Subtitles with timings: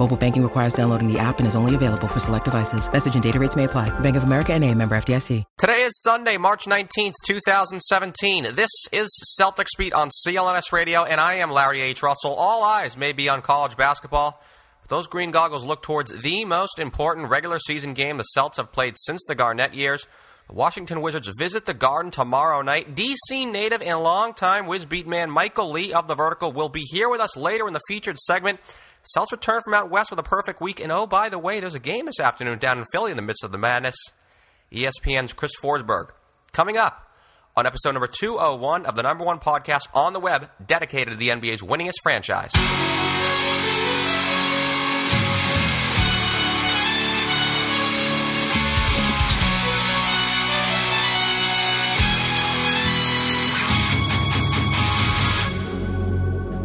[0.00, 2.90] Mobile banking requires downloading the app and is only available for select devices.
[2.90, 3.90] Message and data rates may apply.
[4.00, 5.44] Bank of America and a member FDIC.
[5.58, 8.54] Today is Sunday, March 19th, 2017.
[8.54, 12.02] This is Celtics Beat on CLNS Radio, and I am Larry H.
[12.02, 12.32] Russell.
[12.32, 14.42] All eyes may be on college basketball.
[14.80, 18.72] But those green goggles look towards the most important regular season game the Celts have
[18.72, 20.06] played since the Garnett years.
[20.48, 22.96] The Washington Wizards visit the Garden tomorrow night.
[22.96, 27.10] DC native and longtime Wiz Beat man Michael Lee of The Vertical will be here
[27.10, 28.60] with us later in the featured segment.
[29.02, 31.74] Celts return from out west with a perfect week, and oh, by the way, there's
[31.74, 33.96] a game this afternoon down in Philly in the midst of the madness.
[34.72, 36.10] ESPN's Chris Forsberg.
[36.52, 37.10] Coming up
[37.56, 41.28] on episode number 201 of the number one podcast on the web dedicated to the
[41.28, 42.52] NBA's winningest franchise.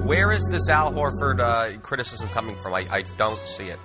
[0.06, 2.76] Where is this Al Horford uh, criticism coming from?
[2.76, 3.80] I, I don't see it.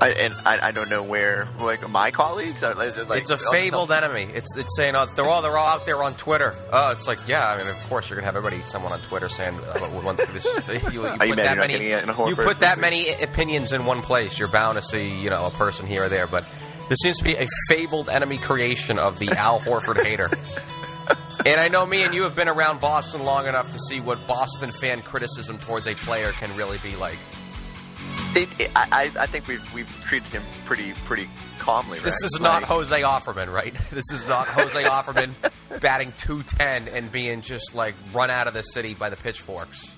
[0.00, 2.62] I, and I, I don't know where, like my colleagues.
[2.62, 4.26] Are, like, it's a fabled enemy.
[4.32, 6.54] It's it's saying uh, they're all they're all out there on Twitter.
[6.72, 7.46] Oh, it's like yeah.
[7.46, 10.46] I mean, of course you're gonna have everybody, someone on Twitter saying uh, this,
[10.84, 13.10] you, you Are you put that many getting it in a you put that many
[13.10, 14.38] opinions in one place.
[14.38, 16.26] You're bound to see you know a person here or there.
[16.26, 16.50] But
[16.88, 20.30] this seems to be a fabled enemy creation of the Al Horford hater.
[21.46, 24.18] And I know me and you have been around Boston long enough to see what
[24.26, 27.16] Boston fan criticism towards a player can really be like.
[28.34, 31.28] It, it, I, I think we've we've treated him pretty pretty
[31.58, 31.98] calmly.
[31.98, 32.26] This right?
[32.34, 33.74] is not Like, Jose Offerman, right?
[33.90, 35.30] This is not Jose Offerman
[35.80, 39.94] batting 210 and being just like run out of the city by the pitchforks.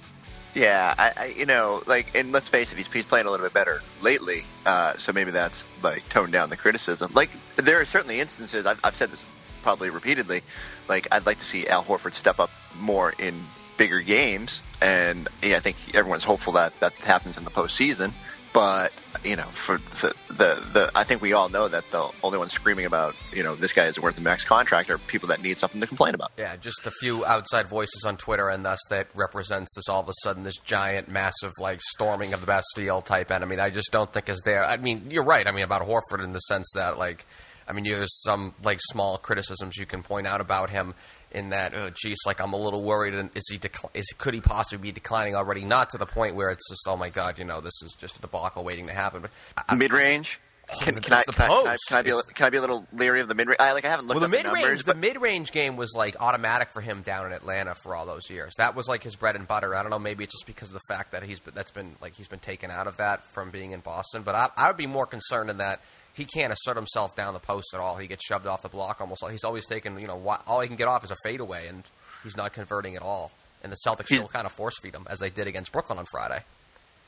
[0.55, 3.45] Yeah, I, I you know like, and let's face it, he's, he's playing a little
[3.45, 4.45] bit better lately.
[4.65, 7.11] Uh, so maybe that's like toned down the criticism.
[7.15, 8.65] Like there are certainly instances.
[8.65, 9.25] I've, I've said this
[9.63, 10.43] probably repeatedly.
[10.89, 13.35] Like I'd like to see Al Horford step up more in
[13.77, 18.13] bigger games, and yeah, I think everyone's hopeful that that happens in the postseason.
[18.53, 18.93] But
[19.25, 22.53] you know, for the, the the I think we all know that the only ones
[22.53, 25.59] screaming about you know this guy is worth the max contract are people that need
[25.59, 26.33] something to complain about.
[26.37, 30.09] Yeah, just a few outside voices on Twitter, and thus that represents this all of
[30.09, 33.57] a sudden this giant, massive like storming of the Bastille type enemy.
[33.57, 34.63] That I just don't think is there.
[34.63, 35.47] I mean, you're right.
[35.47, 37.25] I mean about Horford in the sense that like,
[37.69, 40.95] I mean, there's some like small criticisms you can point out about him.
[41.35, 43.15] In that, oh, geez, like I'm a little worried.
[43.15, 45.65] And is he decl- is could he possibly be declining already?
[45.65, 48.19] Not to the point where it's just, oh my god, you know, this is just
[48.19, 49.23] a debacle waiting to happen.
[49.23, 50.39] But Mid range.
[50.71, 52.57] Oh, can, can, I, can, I, can, I, can I be a, can I be
[52.57, 53.57] a little leery of the mid range?
[53.61, 55.93] I like I haven't looked well, the mid the range, the mid range game was
[55.95, 58.53] like automatic for him down in Atlanta for all those years.
[58.59, 59.75] That was like his bread and butter.
[59.75, 62.15] I don't know, maybe it's just because of the fact that he's that's been like
[62.15, 64.23] he's been taken out of that from being in Boston.
[64.23, 65.81] But I, I would be more concerned in that
[66.15, 67.97] he can't assert himself down the post at all.
[67.97, 69.25] He gets shoved off the block almost.
[69.31, 71.85] He's always taking you know all he can get off is a fadeaway, and
[72.23, 73.31] he's not converting at all.
[73.63, 76.07] And the Celtics still kind of force feed him as they did against Brooklyn on
[76.11, 76.41] Friday.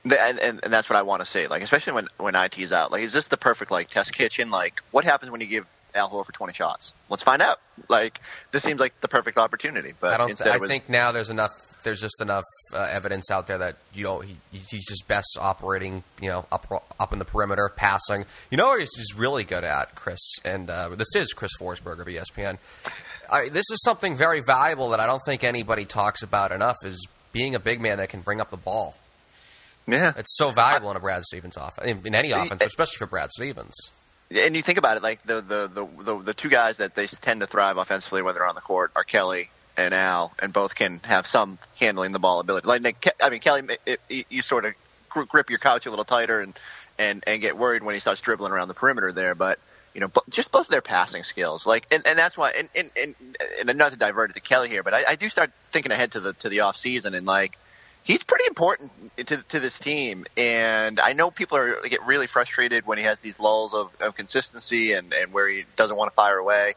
[0.04, 1.46] And, and and that's what I want to say.
[1.46, 2.92] Like especially when when IT's out.
[2.92, 4.50] Like is this the perfect like test kitchen?
[4.50, 6.92] Like what happens when you give Al Horford 20 shots?
[7.08, 7.58] Let's find out.
[7.88, 8.20] Like
[8.52, 9.94] this seems like the perfect opportunity.
[9.98, 10.30] But I don't.
[10.30, 11.52] instead I was, think now there's enough.
[11.84, 16.02] There's just enough uh, evidence out there that you know he, he's just best operating.
[16.20, 16.66] You know, up
[16.98, 18.24] up in the perimeter, passing.
[18.50, 20.20] You know what he's just really good at, Chris.
[20.44, 22.58] And uh, this is Chris Forsberg of ESPN.
[23.30, 26.76] I, this is something very valuable that I don't think anybody talks about enough.
[26.84, 28.96] Is being a big man that can bring up the ball.
[29.86, 30.12] yeah.
[30.16, 33.30] It's so valuable in a Brad Stevens offense, in, in any offense, especially for Brad
[33.30, 33.74] Stevens.
[34.30, 37.06] And you think about it, like the the, the the the two guys that they
[37.06, 40.74] tend to thrive offensively when they're on the court are Kelly and Al, and both
[40.74, 42.66] can have some handling the ball ability.
[42.66, 44.74] Like I mean, Kelly, it, it, you sort of
[45.08, 46.58] grip your couch a little tighter and
[46.98, 49.58] and and get worried when he starts dribbling around the perimeter there, but.
[49.96, 53.14] You know, just both their passing skills, like, and, and that's why, and, and, and,
[53.68, 56.10] and not to divert it to Kelly here, but I, I do start thinking ahead
[56.12, 57.56] to the to the off season, and like,
[58.02, 60.26] he's pretty important to, to this team.
[60.36, 64.16] And I know people are get really frustrated when he has these lulls of, of
[64.16, 66.74] consistency and, and where he doesn't want to fire away.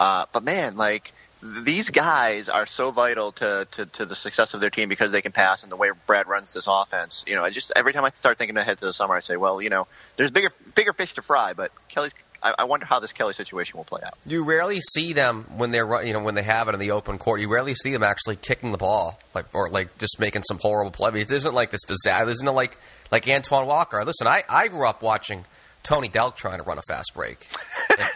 [0.00, 4.60] Uh, but man, like these guys are so vital to, to, to the success of
[4.60, 7.24] their team because they can pass and the way Brad runs this offense.
[7.26, 9.36] You know, I just every time I start thinking ahead to the summer, I say,
[9.36, 9.86] well, you know,
[10.16, 12.12] there's bigger bigger fish to fry, but Kelly's.
[12.42, 14.12] I, I wonder how this Kelly situation will play out.
[14.26, 17.16] You rarely see them when they're you know when they have it in the open
[17.16, 17.40] court.
[17.40, 20.90] You rarely see them actually kicking the ball like or like just making some horrible
[20.90, 21.08] play.
[21.08, 22.28] I mean, it isn't like this disaster.
[22.28, 22.76] Isn't like
[23.10, 24.04] like Antoine Walker?
[24.04, 25.46] Listen, I I grew up watching
[25.86, 27.46] Tony Delk trying to run a fast break.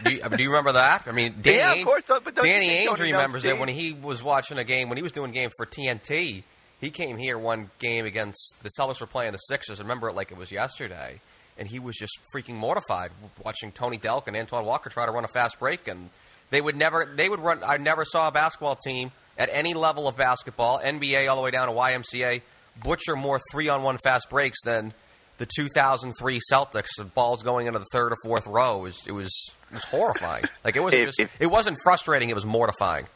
[0.03, 1.03] do, you, do, you, remember that?
[1.07, 2.03] I mean, Danny yeah, of course.
[2.05, 5.31] But Danny Ainge remembers it when he was watching a game when he was doing
[5.31, 6.43] games for TNT.
[6.81, 9.79] He came here one game against the Celtics were playing the Sixers.
[9.79, 11.21] I remember it like it was yesterday,
[11.57, 15.23] and he was just freaking mortified watching Tony Delk and Antoine Walker try to run
[15.23, 16.09] a fast break, and
[16.49, 17.61] they would never they would run.
[17.65, 21.51] I never saw a basketball team at any level of basketball, NBA all the way
[21.51, 22.41] down to YMCA,
[22.83, 24.93] butcher more three on one fast breaks than
[25.41, 29.11] the 2003 Celtics, the balls going into the third or fourth row, it was it
[29.11, 29.31] was,
[29.71, 30.43] it was horrifying.
[30.63, 32.29] like it was If- just, it wasn't frustrating.
[32.29, 33.07] It was mortifying.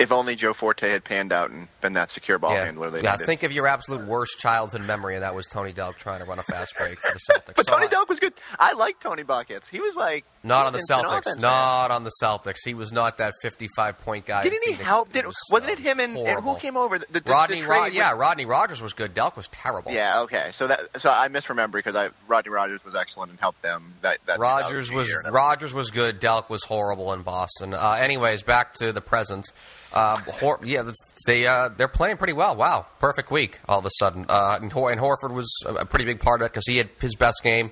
[0.00, 2.88] If only Joe Forte had panned out and been that secure ball yeah, handler.
[2.90, 3.12] They yeah.
[3.12, 3.26] needed.
[3.26, 6.38] Think of your absolute worst childhood memory, and that was Tony Delk trying to run
[6.38, 7.54] a fast break for the Celtics.
[7.54, 8.32] But So Tony I- Delk was good.
[8.58, 9.68] I like Tony buckets.
[9.68, 11.18] He was like not he on the Celtics.
[11.18, 11.40] offense, man.
[11.42, 12.56] not on the Celtics.
[12.64, 14.42] He was not that 55 point guy.
[14.42, 15.12] Didn't he help?
[15.12, 16.98] Did, was, wasn't uh, it him and, and who came over?
[16.98, 19.14] The, the, the Rodney, trade Ro- with- yeah, Rodney Rogers was good.
[19.14, 19.92] Delk was terrible.
[19.92, 20.48] Yeah, okay.
[20.52, 23.92] So that so I misremember because I Rodney Rogers was excellent and helped them.
[24.00, 25.14] That, that Rogers was.
[25.28, 26.22] Rogers was good.
[26.22, 27.74] Delk was horrible in Boston.
[27.74, 29.46] Uh, anyways, back to the present.
[29.92, 30.90] Uh, Hor- yeah,
[31.26, 32.54] they uh, they're playing pretty well.
[32.56, 34.26] Wow, perfect week all of a sudden.
[34.28, 36.88] Uh, and, Hor- and Horford was a pretty big part of it because he had
[37.00, 37.70] his best game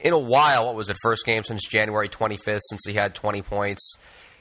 [0.00, 0.66] in a while.
[0.66, 0.96] What was it?
[1.02, 3.94] First game since January 25th, since he had 20 points.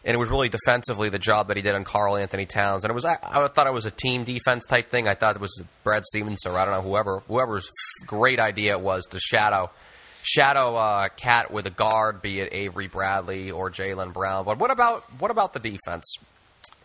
[0.04, 2.84] And it was really defensively the job that he did on Karl-Anthony Towns.
[2.84, 5.08] And it was I, I thought it was a team defense type thing.
[5.08, 7.72] I thought it was Brad Stevens or I don't know whoever whoever's
[8.06, 9.72] great idea it was to shadow
[10.22, 14.46] shadow uh, Cat with a guard, be it Avery Bradley or Jaylen Brown.
[14.46, 16.18] But what about what about the defense?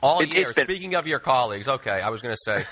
[0.02, 0.46] All It- year.
[0.54, 2.64] been- Speaking of your colleagues, okay, I was going to say,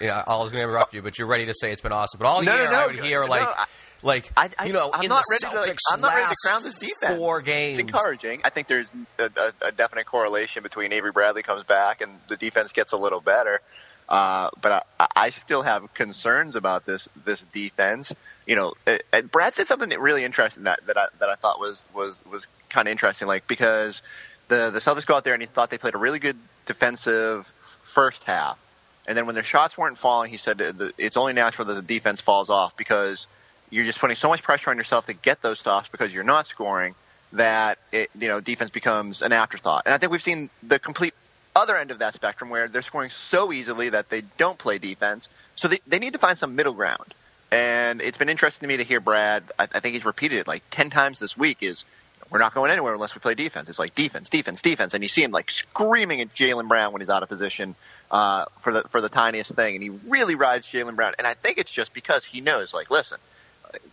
[0.00, 1.92] you know, I was going to interrupt you, but you're ready to say it's been
[1.92, 2.18] awesome.
[2.18, 3.66] But all No, year, no, no, I would hear no, like, I-
[4.04, 6.28] like I, I, you know, I'm in not the ready to like, I'm not ready
[6.28, 7.16] to crown this defense.
[7.18, 7.78] Four games.
[7.78, 8.40] It's encouraging.
[8.44, 8.88] I think there's
[9.18, 12.96] a, a, a definite correlation between Avery Bradley comes back and the defense gets a
[12.96, 13.60] little better.
[14.08, 18.12] Uh, but I, I still have concerns about this this defense.
[18.44, 21.60] You know, uh, uh, Brad said something really interesting that that I, that I thought
[21.60, 23.28] was was was kind of interesting.
[23.28, 24.02] Like because
[24.48, 26.36] the the Celtics go out there and he thought they played a really good
[26.66, 27.46] defensive
[27.82, 28.58] first half,
[29.06, 30.60] and then when their shots weren't falling, he said
[30.98, 33.26] it's only natural that the defense falls off because
[33.70, 36.46] you're just putting so much pressure on yourself to get those stops because you're not
[36.46, 36.94] scoring
[37.32, 39.82] that it, you know defense becomes an afterthought.
[39.86, 41.14] And I think we've seen the complete
[41.56, 45.28] other end of that spectrum where they're scoring so easily that they don't play defense.
[45.56, 47.14] So they, they need to find some middle ground.
[47.50, 49.42] And it's been interesting to me to hear Brad.
[49.58, 51.58] I, I think he's repeated it like ten times this week.
[51.60, 51.84] Is
[52.32, 53.68] we're not going anywhere unless we play defense.
[53.68, 57.02] It's like defense, defense, defense, and you see him like screaming at Jaylen Brown when
[57.02, 57.74] he's out of position
[58.10, 61.12] uh, for the for the tiniest thing, and he really rides Jaylen Brown.
[61.18, 63.18] And I think it's just because he knows, like, listen,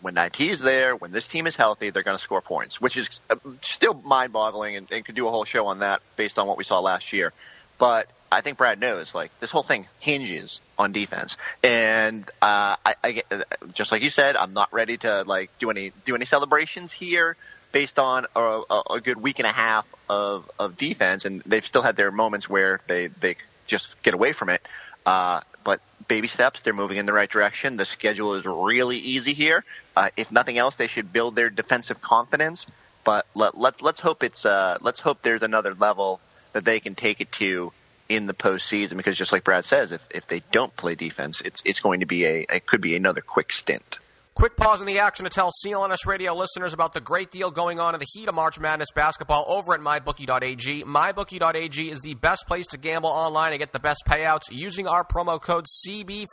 [0.01, 2.95] when IT is there, when this team is healthy, they're going to score points, which
[2.95, 6.47] is uh, still mind-boggling, and, and could do a whole show on that based on
[6.47, 7.33] what we saw last year.
[7.77, 12.95] But I think Brad knows, like, this whole thing hinges on defense, and uh, I,
[13.03, 13.41] I uh,
[13.73, 17.35] just like you said, I'm not ready to like do any do any celebrations here
[17.71, 21.81] based on a, a, good week and a half of, of defense, and they've still
[21.81, 23.35] had their moments where they they
[23.67, 24.61] just get away from it.
[25.05, 27.77] Uh, but baby steps, they're moving in the right direction.
[27.77, 29.63] The schedule is really easy here.
[29.95, 32.65] Uh, if nothing else, they should build their defensive confidence.
[33.03, 36.19] But let, let let's hope it's uh, let's hope there's another level
[36.53, 37.71] that they can take it to
[38.09, 38.97] in the postseason.
[38.97, 42.05] Because just like Brad says, if if they don't play defense, it's it's going to
[42.05, 43.99] be a it could be another quick stint.
[44.39, 47.77] Quick pause in the action to tell CLNS radio listeners about the great deal going
[47.77, 50.85] on in the heat of March Madness basketball over at MyBookie.ag.
[50.85, 54.43] MyBookie.ag is the best place to gamble online and get the best payouts.
[54.49, 56.25] Using our promo code CB50,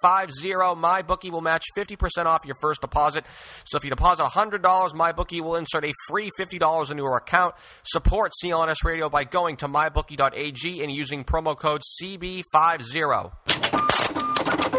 [0.76, 3.24] MyBookie will match 50% off your first deposit.
[3.64, 7.56] So if you deposit $100, MyBookie will insert a free $50 into your account.
[7.82, 13.85] Support CLNS radio by going to MyBookie.ag and using promo code CB50.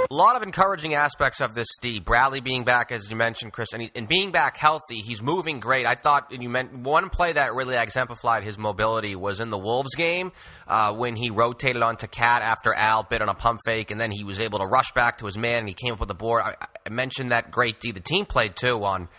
[0.09, 2.05] A lot of encouraging aspects of this, Steve.
[2.05, 5.59] Bradley being back, as you mentioned, Chris, and, he, and being back healthy, he's moving
[5.59, 5.85] great.
[5.85, 9.95] I thought you meant one play that really exemplified his mobility was in the Wolves
[9.95, 10.31] game
[10.65, 14.11] uh, when he rotated onto Cat after Al bit on a pump fake, and then
[14.11, 16.15] he was able to rush back to his man and he came up with the
[16.15, 16.41] board.
[16.41, 17.91] I, I mentioned that great D.
[17.91, 19.09] The team played too on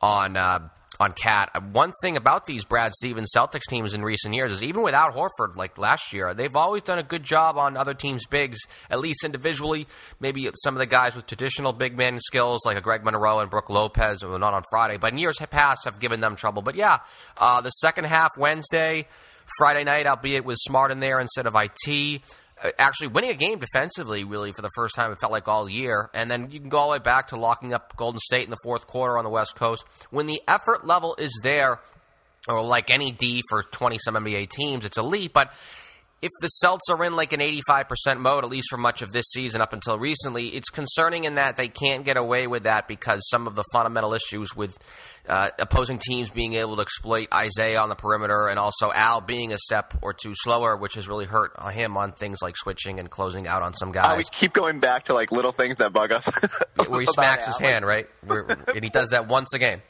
[0.00, 0.68] on uh,
[1.00, 1.50] on Cat.
[1.72, 5.56] One thing about these Brad Stevens Celtics teams in recent years is even without Horford,
[5.56, 8.58] like last year, they've always done a good job on other teams' bigs,
[8.90, 9.86] at least individually.
[10.20, 13.50] Maybe some of the guys with traditional big man skills, like a Greg Monroe and
[13.50, 16.62] Brook Lopez, not on Friday, but in years past have given them trouble.
[16.62, 16.98] But yeah,
[17.36, 19.06] uh, the second half Wednesday.
[19.58, 22.22] Friday night, albeit with Smart in there instead of IT.
[22.62, 25.68] Uh, actually winning a game defensively, really, for the first time, it felt like all
[25.68, 26.10] year.
[26.14, 28.50] And then you can go all the way back to locking up Golden State in
[28.50, 29.84] the fourth quarter on the West Coast.
[30.10, 31.80] When the effort level is there,
[32.48, 35.52] or like any D for 20 some NBA teams, it's elite, but
[36.22, 39.26] if the Celts are in like an 85% mode, at least for much of this
[39.26, 43.28] season up until recently, it's concerning in that they can't get away with that because
[43.28, 44.76] some of the fundamental issues with
[45.28, 49.52] uh, opposing teams being able to exploit Isaiah on the perimeter and also Al being
[49.52, 53.10] a step or two slower, which has really hurt him on things like switching and
[53.10, 54.14] closing out on some guys.
[54.14, 56.30] Uh, we keep going back to like little things that bug us.
[56.86, 58.08] where he smacks his hand, right?
[58.28, 59.82] and he does that once a game.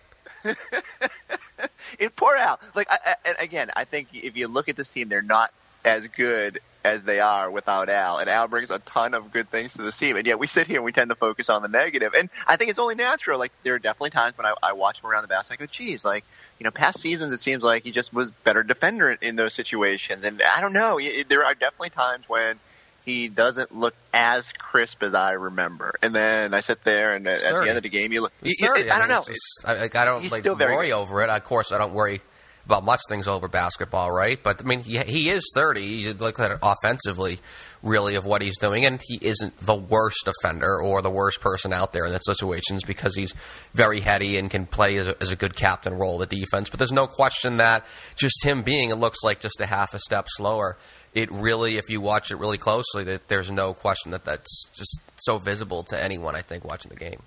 [1.99, 2.61] it poor Al.
[2.75, 5.52] Like I, I, again, I think if you look at this team, they're not
[5.84, 8.18] as good as they are without Al.
[8.18, 10.16] And Al brings a ton of good things to this team.
[10.16, 12.12] And yet we sit here and we tend to focus on the negative.
[12.14, 13.38] And I think it's only natural.
[13.38, 15.66] Like there are definitely times when I, I watch him around the basket, I go,
[15.66, 16.24] geez, like,
[16.58, 19.54] you know, past seasons it seems like he just was better defender in, in those
[19.54, 20.24] situations.
[20.24, 21.00] And I don't know.
[21.28, 22.58] There are definitely times when
[23.04, 25.94] he doesn't look as crisp as I remember.
[26.02, 28.32] And then I sit there, and at, at the end of the game, you look.
[28.42, 29.24] You, I, I, don't know.
[29.26, 31.28] Just, I, I, don't like worry over it.
[31.28, 32.22] Of course, I don't worry
[32.66, 34.42] about much things over basketball, right?
[34.42, 35.83] But I mean, he, he is 30.
[35.83, 37.38] You look at it offensively,
[37.83, 41.73] really, of what he's doing, and he isn't the worst offender or the worst person
[41.73, 43.35] out there in that situations because he's
[43.75, 46.71] very heady and can play as a, as a good captain role the defense.
[46.71, 47.85] But there's no question that
[48.16, 50.78] just him being, it looks like just a half a step slower.
[51.12, 55.12] It really, if you watch it really closely, that there's no question that that's just
[55.25, 56.35] so visible to anyone.
[56.35, 57.21] I think watching the game.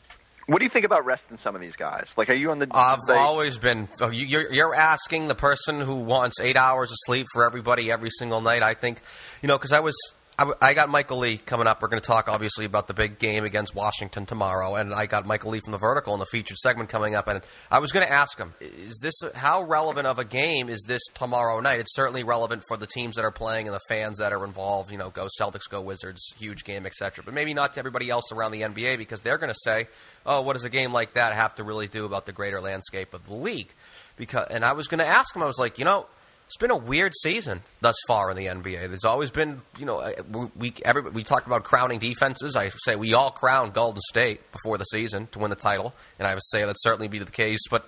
[0.48, 2.14] What do you think about resting some of these guys?
[2.18, 2.70] Like, are you on the?
[2.72, 3.90] I've always been.
[4.00, 8.10] Oh, you're, you're asking the person who wants eight hours of sleep for everybody every
[8.10, 8.64] single night.
[8.64, 9.02] I think,
[9.42, 9.96] you know, because I was
[10.40, 11.82] I, got Michael Lee coming up.
[11.82, 15.26] We're going to talk obviously about the big game against Washington tomorrow, and I got
[15.26, 17.28] Michael Lee from the Vertical in the featured segment coming up.
[17.28, 17.42] And
[17.72, 21.02] I was going to ask him: Is this how relevant of a game is this
[21.16, 21.80] tomorrow night?
[21.80, 24.92] It's certainly relevant for the teams that are playing and the fans that are involved.
[24.92, 27.24] You know, go Celtics, go Wizards, huge game, etc.
[27.26, 29.88] But maybe not to everybody else around the NBA because they're going to say,
[30.24, 33.16] "Oh, what does a game like that have to really do about the greater landscape
[33.16, 33.74] of the league?"
[34.18, 36.06] Because, and I was going to ask him, I was like, you know,
[36.48, 38.88] it's been a weird season thus far in the NBA.
[38.88, 40.14] There's always been, you know, uh,
[40.56, 42.56] we every, we talked about crowning defenses.
[42.56, 46.26] I say we all crowned Golden State before the season to win the title, and
[46.26, 47.60] I would say that certainly be the case.
[47.70, 47.86] But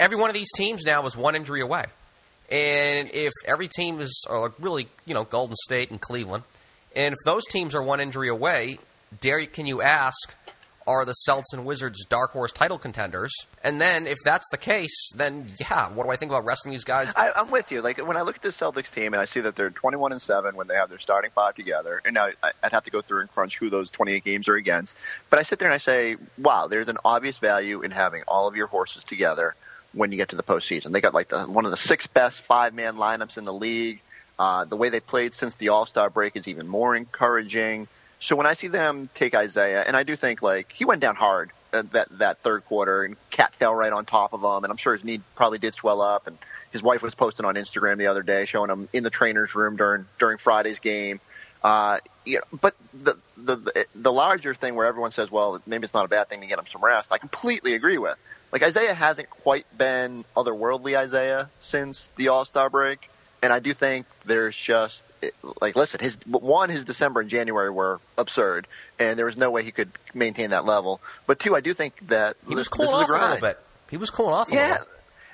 [0.00, 1.84] every one of these teams now is one injury away,
[2.50, 6.44] and if every team is uh, really, you know, Golden State and Cleveland,
[6.96, 8.78] and if those teams are one injury away,
[9.20, 10.34] dare can you ask
[10.88, 13.30] are the Celts and Wizards dark horse title contenders?
[13.62, 16.84] And then, if that's the case, then yeah, what do I think about wrestling these
[16.84, 17.12] guys?
[17.14, 17.82] I, am with you.
[17.82, 20.20] Like when I look at the Celtics team and I see that they're 21 and
[20.20, 23.20] seven when they have their starting five together, and now I'd have to go through
[23.20, 24.98] and crunch who those 28 games are against.
[25.28, 28.48] But I sit there and I say, wow, there's an obvious value in having all
[28.48, 29.54] of your horses together
[29.92, 30.92] when you get to the postseason.
[30.92, 34.00] They got like the, one of the six best five man lineups in the league.
[34.38, 37.88] Uh, the way they played since the All Star break is even more encouraging.
[38.20, 41.16] So when I see them take Isaiah, and I do think like he went down
[41.16, 44.70] hard uh, that that third quarter, and Cat fell right on top of him, and
[44.70, 46.26] I'm sure his knee probably did swell up.
[46.26, 46.36] And
[46.72, 49.76] his wife was posting on Instagram the other day showing him in the trainer's room
[49.76, 51.20] during during Friday's game.
[51.62, 55.84] Uh, you know, but the, the the the larger thing where everyone says, well, maybe
[55.84, 57.12] it's not a bad thing to get him some rest.
[57.12, 58.16] I completely agree with.
[58.52, 63.10] Like Isaiah hasn't quite been otherworldly Isaiah since the All Star break,
[63.42, 65.04] and I do think there's just
[65.60, 68.66] like listen, his one, his December and January were absurd,
[68.98, 71.00] and there was no way he could maintain that level.
[71.26, 73.58] But two, I do think that he was cooling off a, a, little bit.
[73.90, 74.48] He was cooling off.
[74.50, 74.78] yeah.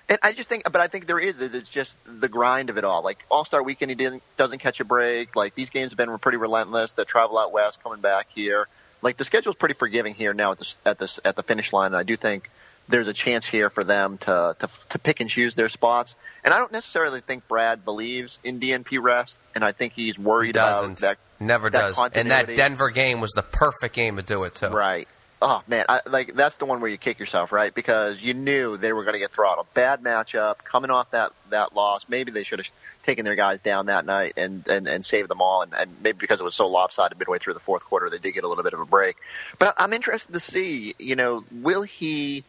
[0.06, 1.40] And I just think, but I think there is.
[1.40, 3.02] It's just the grind of it all.
[3.02, 5.34] Like All Star Weekend, he didn't doesn't catch a break.
[5.34, 6.92] Like these games have been pretty relentless.
[6.92, 8.68] The travel out west, coming back here.
[9.00, 11.88] Like the schedule's pretty forgiving here now at the at the at the finish line.
[11.88, 12.50] And I do think
[12.88, 16.16] there's a chance here for them to, to to pick and choose their spots.
[16.44, 20.54] And I don't necessarily think Brad believes in DNP rest, and I think he's worried
[20.54, 21.18] he about that.
[21.40, 22.10] Never that does.
[22.14, 24.68] And that Denver game was the perfect game to do it too.
[24.68, 25.08] Right.
[25.46, 27.74] Oh man, I, like that's the one where you kick yourself, right?
[27.74, 29.66] Because you knew they were going to get throttled.
[29.74, 32.06] Bad matchup, coming off that that loss.
[32.08, 32.70] Maybe they should have
[33.02, 35.60] taken their guys down that night and and, and saved them all.
[35.60, 38.32] And, and maybe because it was so lopsided midway through the fourth quarter, they did
[38.32, 39.16] get a little bit of a break.
[39.58, 42.44] But I'm interested to see, you know, will he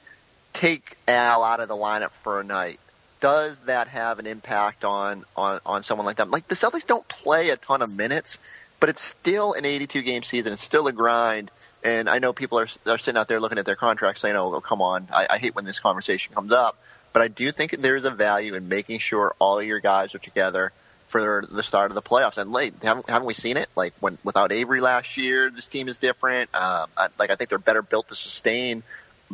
[0.55, 2.79] take Al out of the lineup for a night,
[3.19, 6.29] does that have an impact on on on someone like that?
[6.29, 8.39] Like the Celtics don't play a ton of minutes,
[8.79, 10.53] but it's still an 82 game season.
[10.53, 11.51] It's still a grind.
[11.83, 14.59] And I know people are, are sitting out there looking at their contracts saying, "Oh,
[14.61, 16.77] come on!" I, I hate when this conversation comes up,
[17.13, 20.71] but I do think there's a value in making sure all your guys are together
[21.07, 22.37] for the start of the playoffs.
[22.39, 23.69] And late, haven't, haven't we seen it?
[23.75, 26.49] Like when without Avery last year, this team is different.
[26.55, 28.81] Um, I, like I think they're better built to sustain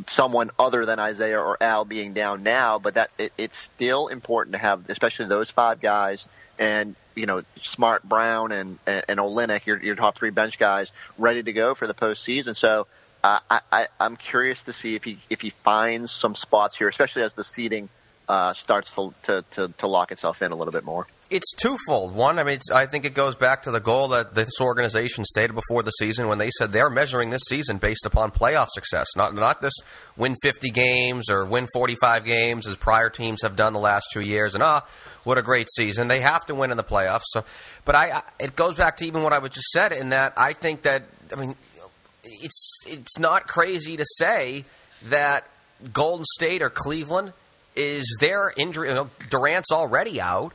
[0.08, 4.54] someone other than Isaiah or Al being down now, but that it, it's still important
[4.54, 9.66] to have, especially those five guys and you know Smart, Brown, and and, and Olynyk,
[9.66, 12.56] your your top three bench guys, ready to go for the postseason.
[12.56, 12.88] So.
[13.24, 16.88] Uh, I, I, I'm curious to see if he if he finds some spots here,
[16.88, 17.88] especially as the seating
[18.28, 22.14] uh, starts to, to, to, to lock itself in a little bit more it's twofold.
[22.14, 25.54] One, I mean, I think it goes back to the goal that this organization stated
[25.54, 29.34] before the season when they said they're measuring this season based upon playoff success, not
[29.34, 29.74] not this
[30.18, 34.20] win 50 games or win 45 games as prior teams have done the last two
[34.20, 34.54] years.
[34.54, 34.86] And ah,
[35.24, 36.10] what a great season!
[36.10, 37.24] They have to win in the playoffs.
[37.28, 37.46] So,
[37.86, 40.34] but I, I it goes back to even what I was just said in that
[40.36, 41.56] I think that I mean,
[42.24, 44.66] it's it's not crazy to say
[45.06, 45.48] that
[45.94, 47.32] Golden State or Cleveland
[47.74, 48.90] is their injury.
[48.90, 50.54] You know, Durant's already out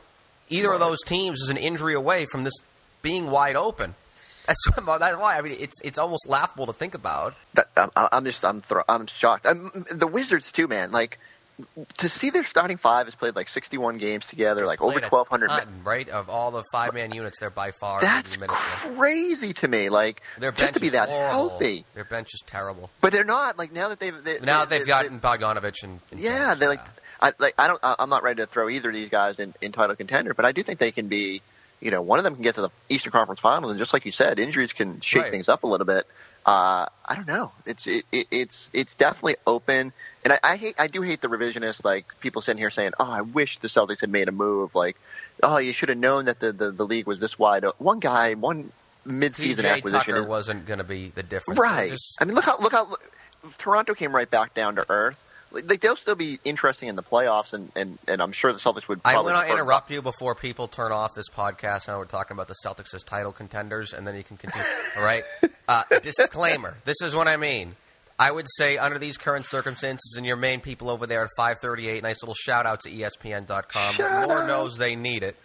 [0.49, 2.53] either of those teams is an injury away from this
[3.01, 3.95] being wide open.
[4.47, 7.35] That's, that's why I mean it's it's almost laughable to think about.
[7.55, 9.45] That, I'm just I'm I'm shocked.
[9.45, 10.93] I'm, the Wizards too, man.
[10.93, 11.19] Like
[11.97, 15.67] to see their starting five has played like 61 games together, like over 1,200 ton,
[15.83, 16.07] right?
[16.07, 19.89] Of all the five man units, they're by far that's crazy to me.
[19.89, 21.29] Like their just to be that horrible.
[21.31, 22.89] healthy, their bench is terrible.
[23.01, 26.19] But they're not like now that they've they, now they, have gotten Bogdanovich and, and
[26.19, 26.85] yeah, they like
[27.21, 29.71] I like I don't I'm not ready to throw either of these guys in, in
[29.71, 31.41] title contender, but I do think they can be.
[31.79, 34.03] You know, one of them can get to the Eastern Conference Finals, and just like
[34.03, 35.31] you said, injuries can shake right.
[35.31, 36.07] things up a little bit.
[36.43, 37.51] Uh, I don't know.
[37.65, 39.91] It's it, it, it's it's definitely open,
[40.23, 43.11] and I, I hate I do hate the revisionist like people sitting here saying, "Oh,
[43.11, 44.97] I wish the Celtics had made a move." Like,
[45.43, 48.33] "Oh, you should have known that the, the, the league was this wide." One guy,
[48.35, 48.71] one
[49.05, 51.91] mid-season PJ acquisition Tucker wasn't going to be the difference, right?
[51.91, 52.21] Just...
[52.21, 52.95] I mean, look how look how
[53.57, 55.21] Toronto came right back down to earth
[55.51, 58.87] like they'll still be interesting in the playoffs, and, and, and I'm sure the Celtics
[58.87, 59.01] would.
[59.05, 61.87] I want to interrupt you before people turn off this podcast.
[61.87, 64.67] Now we're talking about the Celtics as title contenders, and then you can continue.
[64.97, 65.23] All right.
[65.67, 67.75] Uh, disclaimer: This is what I mean.
[68.19, 72.01] I would say under these current circumstances, and your main people over there at 538,
[72.01, 73.93] nice little shout out to ESPN.com.
[73.93, 74.47] Shout Lord out.
[74.47, 75.35] knows they need it.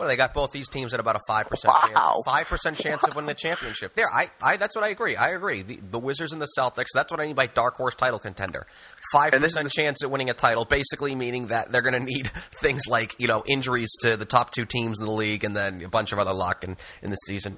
[0.00, 1.82] Well, they got both these teams at about a five percent wow.
[1.82, 2.22] chance.
[2.24, 3.94] Five percent chance of winning the championship.
[3.94, 5.14] There, I, I, that's what I agree.
[5.14, 5.60] I agree.
[5.60, 6.86] The, the Wizards and the Celtics.
[6.94, 8.66] That's what I mean by dark horse title contender.
[9.12, 12.28] Five percent chance at winning a title, basically meaning that they're going to need
[12.60, 15.82] things like you know injuries to the top two teams in the league, and then
[15.82, 17.56] a bunch of other luck in in the season.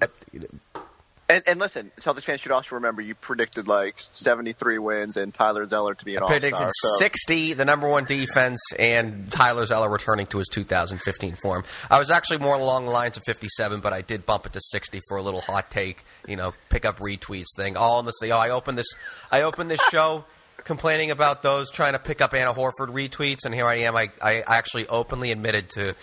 [1.33, 5.67] And, and listen, Celtics fans should also remember you predicted like 73 wins and Tyler
[5.67, 6.69] Zeller to be an I predicted.
[6.71, 6.97] So.
[6.99, 11.65] 60, the number one defense, and Tyler Zeller returning to his 2015 form.
[11.91, 14.61] I was actually more along the lines of 57, but I did bump it to
[14.61, 17.79] 60 for a little hot take, you know, pick up retweets thing.
[17.79, 18.95] All in the oh, I opened this,
[19.31, 20.27] I opened this show.
[20.65, 23.97] Complaining about those trying to pick up Anna Horford retweets, and here I am.
[23.97, 25.95] I, I actually openly admitted to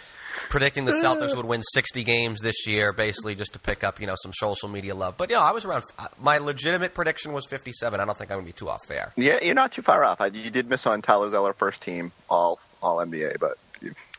[0.50, 4.08] predicting the Celtics would win 60 games this year, basically just to pick up you
[4.08, 5.16] know some social media love.
[5.18, 5.84] But yeah, I was around.
[5.98, 8.00] Uh, my legitimate prediction was 57.
[8.00, 9.14] I don't think I'm going to be too off there.
[9.16, 10.22] Yeah, you're not too far off.
[10.22, 13.58] I, you did miss on Tyler Zeller first team All All NBA, but.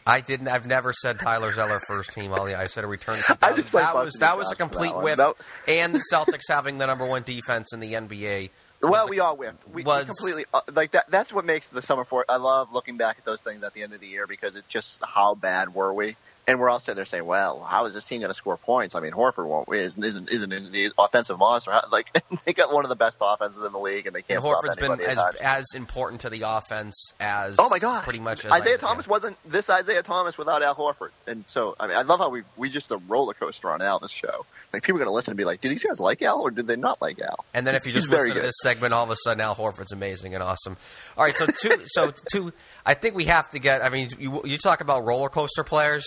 [0.07, 0.48] I didn't.
[0.48, 2.33] I've never said Tyler Zeller first team.
[2.33, 3.18] All I said a return.
[3.18, 5.20] To I just like that was that was a complete whiff.
[5.68, 8.48] And the Celtics having the number one defense in the NBA
[8.82, 9.56] well, we all win.
[9.72, 11.10] We, was, we completely uh, like that.
[11.10, 12.24] That's what makes the summer for.
[12.28, 14.66] I love looking back at those things at the end of the year because it's
[14.66, 16.16] just how bad were we?
[16.50, 18.96] And we're all sitting there saying, "Well, how is this team going to score points?"
[18.96, 21.72] I mean, Horford won't isn't isn't, isn't the offensive monster.
[21.92, 22.08] Like
[22.44, 24.44] they got one of the best offenses in the league, and they can't.
[24.44, 28.44] And Horford's been as, as, important to the offense as oh my god, pretty much
[28.44, 31.10] Isaiah Thomas wasn't this Isaiah Thomas without Al Horford.
[31.28, 34.00] And so I mean, I love how we we just a roller coaster on Al
[34.00, 34.44] this show.
[34.72, 36.50] Like people are going to listen and be like, "Do these guys like Al or
[36.50, 39.04] did they not like Al?" And then if you just listen to this segment, all
[39.04, 40.76] of a sudden Al Horford's amazing and awesome.
[41.16, 42.52] All right, so two, so two.
[42.84, 43.84] I think we have to get.
[43.84, 46.04] I mean, you, you talk about roller coaster players.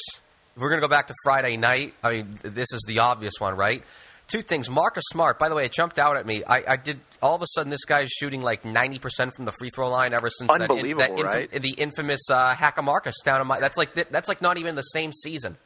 [0.56, 1.94] We're going to go back to Friday night.
[2.04, 3.84] I mean, this is the obvious one, right?
[4.28, 4.70] Two things.
[4.70, 6.44] Marcus Smart, by the way, it jumped out at me.
[6.46, 7.00] I, I did.
[7.22, 9.90] All of a sudden, this guy is shooting like ninety percent from the free throw
[9.90, 11.62] line ever since Unbelievable, that, in, that right?
[11.62, 13.60] the infamous uh, hack of Marcus down in my.
[13.60, 15.58] That's like that's like not even the same season.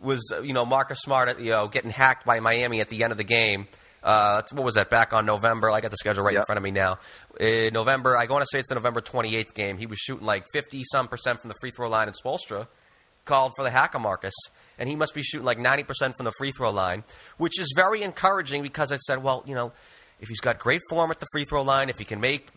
[0.00, 3.16] Was you know Marcus Smart, you know, getting hacked by Miami at the end of
[3.16, 3.68] the game.
[4.02, 4.90] Uh, what was that?
[4.90, 6.42] Back on November, I got the schedule right yep.
[6.42, 6.98] in front of me now.
[7.40, 9.78] In November, I want to say it's the November 28th game.
[9.78, 12.66] He was shooting like 50 some percent from the free throw line, in Spoelstra
[13.24, 14.34] called for the hack Marcus
[14.78, 17.04] and he must be shooting like 90% from the free throw line,
[17.38, 19.72] which is very encouraging because I said, well, you know,
[20.20, 22.48] if he's got great form at the free throw line, if he can make,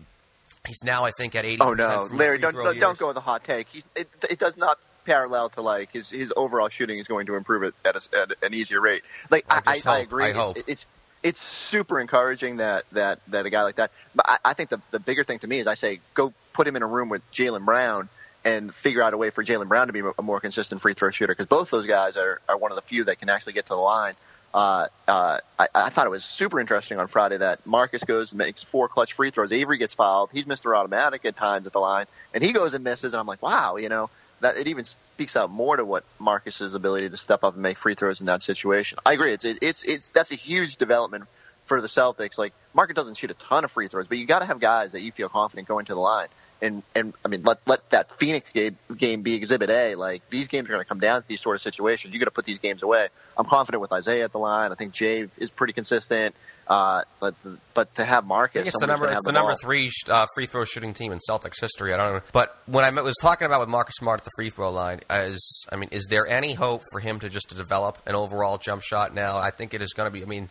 [0.67, 1.61] he's now I think at 80.
[1.61, 3.67] Oh no, Larry, don't don't, go with the hot take.
[3.67, 7.35] He's it, it does not parallel to like his his overall shooting is going to
[7.35, 9.03] improve it at, a, at an easier rate.
[9.29, 10.25] Like I, I, I, I agree.
[10.25, 10.87] I it's, it's,
[11.23, 13.91] it's super encouraging that that that a guy like that.
[14.15, 16.67] But I, I think the the bigger thing to me is I say go put
[16.67, 18.09] him in a room with Jaylen Brown
[18.47, 21.11] and figure out a way for Jaylen Brown to be a more consistent free throw
[21.11, 23.65] shooter because both those guys are, are one of the few that can actually get
[23.65, 24.13] to the line.
[24.53, 28.37] Uh, uh, I, I thought it was super interesting on Friday that Marcus goes and
[28.37, 29.51] makes four clutch free throws.
[29.51, 30.29] Avery gets fouled.
[30.31, 30.75] He's Mr.
[30.75, 33.13] Automatic at times at the line, and he goes and misses.
[33.13, 36.73] And I'm like, wow, you know, that it even speaks out more to what Marcus's
[36.73, 38.97] ability to step up and make free throws in that situation.
[39.05, 39.33] I agree.
[39.33, 41.25] It's it, it's it's that's a huge development
[41.67, 42.37] for the Celtics.
[42.37, 44.93] Like Marcus doesn't shoot a ton of free throws, but you got to have guys
[44.93, 46.27] that you feel confident going to the line.
[46.61, 49.95] And and I mean, let let that Phoenix game game be Exhibit A.
[49.95, 52.13] Like these games are going to come down to these sort of situations.
[52.13, 53.09] You got to put these games away.
[53.37, 54.71] I'm confident with Isaiah at the line.
[54.71, 56.33] I think Jay is pretty consistent.
[56.67, 57.35] Uh, but
[57.73, 60.65] but to have Marcus, it's the number it's the, the number three uh, free throw
[60.65, 61.93] shooting team in Celtics history.
[61.93, 64.49] I don't know, but when I was talking about with Marcus Smart at the free
[64.49, 67.99] throw line, is I mean, is there any hope for him to just to develop
[68.05, 69.15] an overall jump shot?
[69.15, 70.21] Now, I think it is going to be.
[70.21, 70.49] I mean,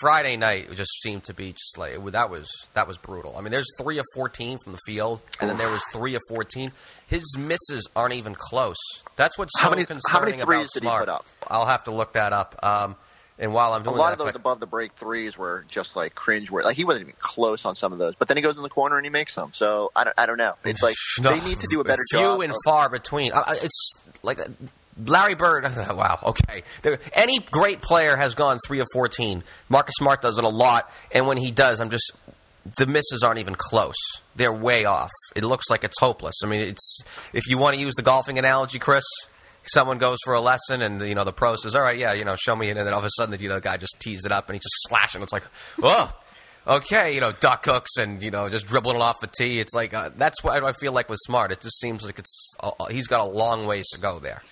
[0.00, 3.36] Friday night it just seemed to be just like that was that was brutal.
[3.36, 6.22] I mean, there's three of fourteen from the field, and then there was three of
[6.28, 6.72] fourteen.
[7.06, 8.76] His misses aren't even close.
[9.16, 11.00] That's what's so how many, concerning how many threes about did Smart.
[11.00, 11.26] he put up?
[11.48, 12.58] I'll have to look that up.
[12.62, 12.96] Um,
[13.38, 15.64] and while I'm doing a lot that, of those quick- above the break threes were
[15.68, 16.50] just like cringe.
[16.50, 18.62] Where like he wasn't even close on some of those, but then he goes in
[18.62, 19.50] the corner and he makes them.
[19.52, 20.54] So I don't, I don't know.
[20.64, 22.40] It's like No, they need to do a better few job.
[22.40, 23.32] and of- far between.
[23.32, 24.38] Uh, it's like
[25.06, 25.66] Larry Bird.
[25.92, 26.18] Wow.
[26.22, 26.62] Okay.
[26.82, 29.42] There, any great player has gone three of fourteen.
[29.68, 32.12] Marcus Smart does it a lot, and when he does, I'm just
[32.78, 33.94] the misses aren't even close.
[34.36, 35.10] They're way off.
[35.34, 36.34] It looks like it's hopeless.
[36.44, 37.00] I mean, it's
[37.32, 39.04] if you want to use the golfing analogy, Chris.
[39.64, 42.24] Someone goes for a lesson, and you know the pro says, "All right, yeah, you
[42.24, 44.24] know, show me," and then all of a sudden, you know, the guy just tees
[44.24, 45.22] it up and he's just slashing.
[45.22, 45.44] It's like,
[45.84, 46.12] oh,
[46.66, 49.60] okay, you know, duck hooks and you know, just dribbling it off the tee.
[49.60, 51.52] It's like uh, that's what I feel like with Smart.
[51.52, 54.42] It just seems like it's uh, he's got a long ways to go there.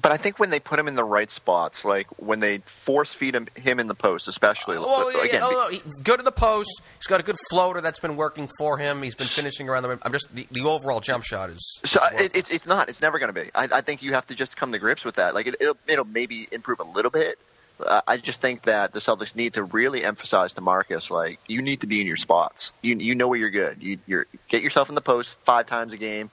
[0.00, 3.12] But I think when they put him in the right spots, like when they force
[3.12, 4.76] feed him, him in the post, especially.
[5.10, 6.80] Yeah, again, oh, no, he- go to the post.
[6.98, 9.02] He's got a good floater that's been working for him.
[9.02, 9.98] He's been finishing around the rim.
[10.02, 11.80] I'm just the, the overall jump shot is.
[11.84, 12.88] So uh, it, it's it's not.
[12.88, 13.50] It's never going to be.
[13.54, 15.34] I, I think you have to just come to grips with that.
[15.34, 17.38] Like it, it'll it'll maybe improve a little bit.
[17.84, 21.62] Uh, I just think that the Celtics need to really emphasize to Marcus, like you
[21.62, 22.72] need to be in your spots.
[22.82, 23.78] You you know where you're good.
[23.82, 26.30] You you're get yourself in the post five times a game,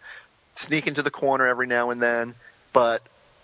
[0.55, 2.33] sneak into the corner every now and then.
[2.73, 3.01] But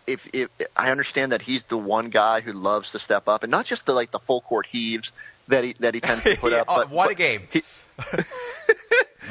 [0.08, 3.52] if if I understand that he's the one guy who loves to step up, and
[3.52, 5.12] not just the like the full court heaves
[5.48, 6.66] that he that he tends to put up.
[6.70, 7.48] oh, But, one a game.
[7.52, 7.64] he-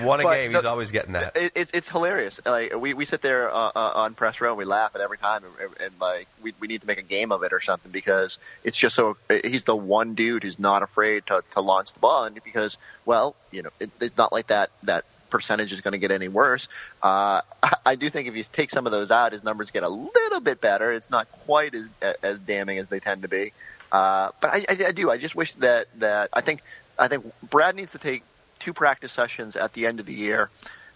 [0.03, 0.51] One a But game.
[0.55, 1.37] He's always getting that.
[1.37, 2.41] it, it's it's hilarious.
[2.47, 5.19] Like we, we sit there uh, uh, on press row and we laugh at every
[5.19, 7.93] time, and, and like we we need to make a game of it or something
[7.93, 11.99] because it's just so he's the one dude who's not afraid to to launch the
[12.01, 15.93] ball, and because well, you know, it, it's not like that that percentage is going
[15.93, 16.69] to get any worse.
[17.03, 19.83] Uh, I, I do think if you take some of those out, his numbers get
[19.83, 20.93] a little bit better.
[20.93, 21.89] It's not quite as
[22.23, 23.53] as damning as they tend to be.
[23.91, 25.11] Uh, but I, I, I do.
[25.11, 26.63] I just wish that that I think
[26.99, 28.23] I think Brad needs to take
[28.61, 30.51] two practice sessions at the end of the year,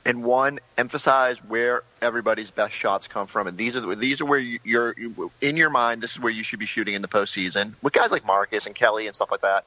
[0.05, 4.25] and one emphasize where everybody's best shots come from, and these are the, these are
[4.25, 6.01] where you, you're you, in your mind.
[6.01, 8.75] This is where you should be shooting in the postseason with guys like Marcus and
[8.75, 9.65] Kelly and stuff like that.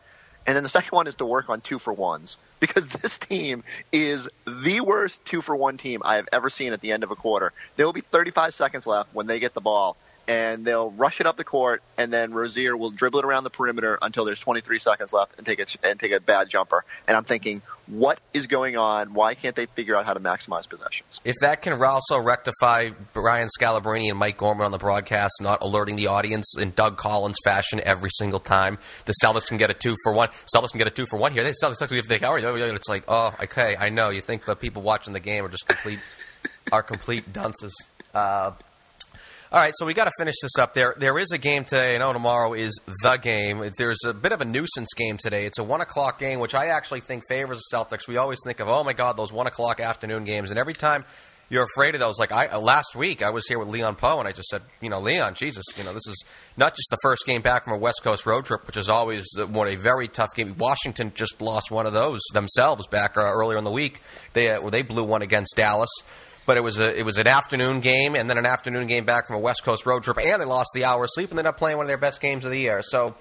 [0.49, 3.63] And then the second one is to work on two for ones because this team
[3.91, 7.11] is the worst two for one team I have ever seen at the end of
[7.11, 7.53] a quarter.
[7.75, 9.95] There will be 35 seconds left when they get the ball
[10.29, 13.49] and they'll rush it up the court and then Rozier will dribble it around the
[13.49, 16.85] perimeter until there's 23 seconds left and take a, and take a bad jumper.
[17.07, 19.15] And I'm thinking, what is going on?
[19.15, 21.19] Why can't they figure out how to maximize possessions?
[21.25, 25.95] If that can also rectify Brian Scalabrine and Mike Gorman on the broadcast not alerting
[25.95, 29.95] the audience in Doug Collins fashion every single time, the Celtics can get a two
[30.03, 30.29] for one.
[30.55, 31.43] Celtics can get a two for one here.
[31.43, 34.83] They Celtics if they oh, it's like oh okay I know you think the people
[34.83, 35.99] watching the game are just complete
[36.71, 37.75] are complete dunces.
[38.13, 38.51] Uh,
[39.51, 40.75] all right, so we got to finish this up.
[40.75, 41.95] There, there is a game today.
[41.95, 43.63] I know tomorrow is the game.
[43.77, 45.45] There's a bit of a nuisance game today.
[45.47, 48.07] It's a one o'clock game, which I actually think favors the Celtics.
[48.07, 51.03] We always think of, oh my God, those one o'clock afternoon games, and every time
[51.49, 52.19] you're afraid of those.
[52.19, 54.89] Like I last week, I was here with Leon Poe, and I just said, you
[54.89, 56.23] know, Leon, Jesus, you know, this is
[56.55, 59.25] not just the first game back from a West Coast road trip, which is always
[59.35, 60.55] one a very tough game.
[60.57, 63.99] Washington just lost one of those themselves back uh, earlier in the week.
[64.33, 65.89] They uh, they blew one against Dallas
[66.49, 69.27] but it was a it was an afternoon game and then an afternoon game back
[69.27, 71.49] from a West Coast road trip, and they lost the hour of sleep and ended
[71.49, 72.81] up playing one of their best games of the year.
[72.81, 73.15] So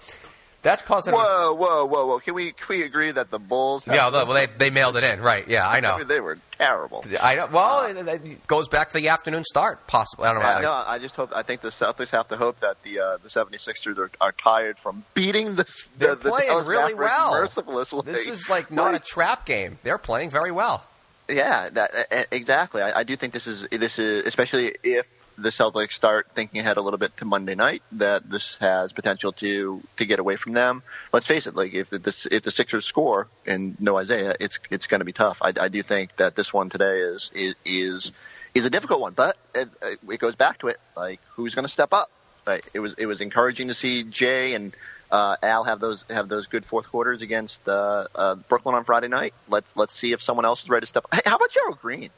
[0.63, 1.21] that's positive.
[1.21, 2.19] Whoa, whoa, whoa, whoa!
[2.21, 3.85] Can we can we agree that the Bulls?
[3.85, 5.47] have Yeah, well, they they mailed it in, right?
[5.47, 5.91] Yeah, I know.
[5.91, 7.05] I mean, they were terrible.
[7.21, 7.49] I know.
[7.53, 10.25] Well, it, it goes back to the afternoon start, possibly.
[10.25, 10.49] I don't know.
[10.49, 11.31] Uh, no, I just hope.
[11.37, 14.79] I think the Celtics have to hope that the uh, the 76ers are, are tired
[14.79, 17.33] from beating the They're the, the playing really well.
[17.33, 18.11] mercilessly.
[18.11, 19.77] This is like not a trap game.
[19.83, 20.83] They're playing very well.
[21.29, 22.83] Yeah, that exactly.
[22.83, 25.07] I, I do think this is this is especially if
[25.39, 29.33] the Celtics start thinking ahead a little bit to Monday night that this has potential
[29.35, 30.83] to to get away from them.
[31.13, 34.87] Let's face it, like if the if the Sixers score and no Isaiah, it's it's
[34.87, 35.41] going to be tough.
[35.43, 38.13] I, I do think that this one today is is is
[38.55, 39.13] is a difficult one.
[39.13, 39.69] But it,
[40.11, 42.11] it goes back to it, like who's going to step up?
[42.75, 44.75] It was it was encouraging to see Jay and
[45.11, 49.09] uh, Al have those have those good fourth quarters against uh, uh, Brooklyn on Friday
[49.09, 49.35] night.
[49.49, 51.05] Let's let's see if someone else is ready to step.
[51.05, 51.15] up.
[51.15, 52.11] Hey, how about Gerald Green?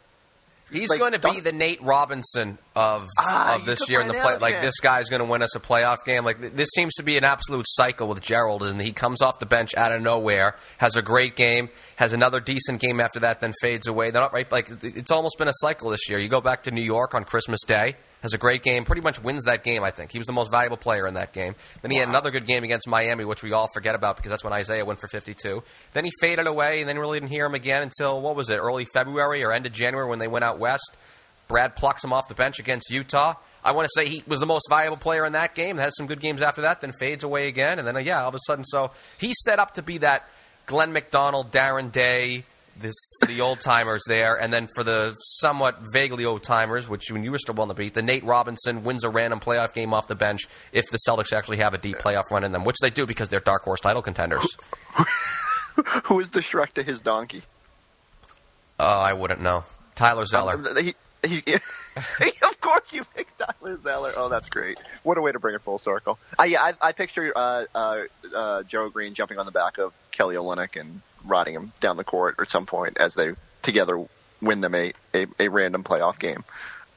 [0.73, 4.15] He's Like, going to be the Nate Robinson of Ah, of this year in the
[4.15, 4.37] play.
[4.39, 4.61] Like yeah.
[4.61, 6.25] this guy's going to win us a playoff game.
[6.25, 9.41] Like th- this seems to be an absolute cycle with Gerald, and he comes off
[9.41, 13.41] the bench out of nowhere, has a great game, has another decent game after that,
[13.41, 14.13] then fades away.
[14.13, 14.51] They're not right.
[14.51, 16.21] Like it's almost been a cycle this year.
[16.21, 19.23] You go back to New York on Christmas Day, has a great game, pretty much
[19.23, 19.83] wins that game.
[19.83, 21.55] I think he was the most valuable player in that game.
[21.83, 24.45] Then he had another good game against Miami, which we all forget about because that's
[24.45, 25.63] when Isaiah went for 52.
[25.93, 28.59] Then he faded away, and then really didn't hear him again until what was it,
[28.59, 30.97] early February or end of January when they went out west.
[31.49, 33.35] Brad plucks him off the bench against Utah.
[33.65, 35.77] I want to say he was the most valuable player in that game.
[35.79, 38.29] has some good games after that, then fades away again, and then uh, yeah, all
[38.29, 40.29] of a sudden, so he's set up to be that
[40.67, 42.45] Glenn McDonald, Darren Day,
[42.81, 47.11] this for the old timers there, and then for the somewhat vaguely old timers, which
[47.11, 49.95] when you were still on the beat, the Nate Robinson wins a random playoff game
[49.95, 52.77] off the bench if the Celtics actually have a deep playoff run in them, which
[52.81, 54.47] they do because they're dark horse title contenders.
[56.05, 57.43] Who is the Shrek to his donkey?
[58.79, 59.65] Oh, I wouldn't know.
[59.95, 60.55] Tyler Zeller.
[60.55, 60.95] Um, he,
[61.27, 61.55] he,
[62.43, 64.13] of course you picked Tyler Zeller.
[64.17, 64.81] Oh, that's great.
[65.03, 66.19] What a way to bring it full circle.
[66.39, 68.01] I, yeah, I, I picture uh, uh,
[68.35, 72.05] uh, Joe Green jumping on the back of Kelly Olynyk and riding him down the
[72.05, 74.05] court at some point as they together
[74.43, 76.45] win them a, a, a random playoff game.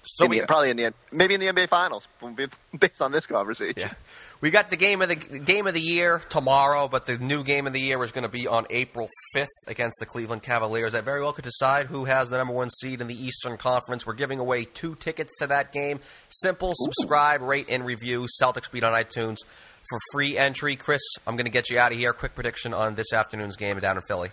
[0.05, 2.07] So In the- probably in the maybe in the NBA Finals,
[2.79, 3.75] based on this conversation.
[3.77, 3.93] Yeah.
[4.41, 7.65] We got the game of the game of the year tomorrow, but the new game
[7.67, 10.91] of the year is going to be on April 5th against the Cleveland Cavaliers.
[10.91, 14.05] That very well could decide who has the number one seed in the Eastern Conference.
[14.05, 16.01] We're giving away two tickets to that game.
[16.27, 19.37] Simple, subscribe, rate, and review Celtics Beat on iTunes
[19.89, 20.75] for free entry.
[20.75, 22.13] Chris, I'm going to get you out of here.
[22.13, 24.31] Quick prediction on this afternoon's game down in Philly.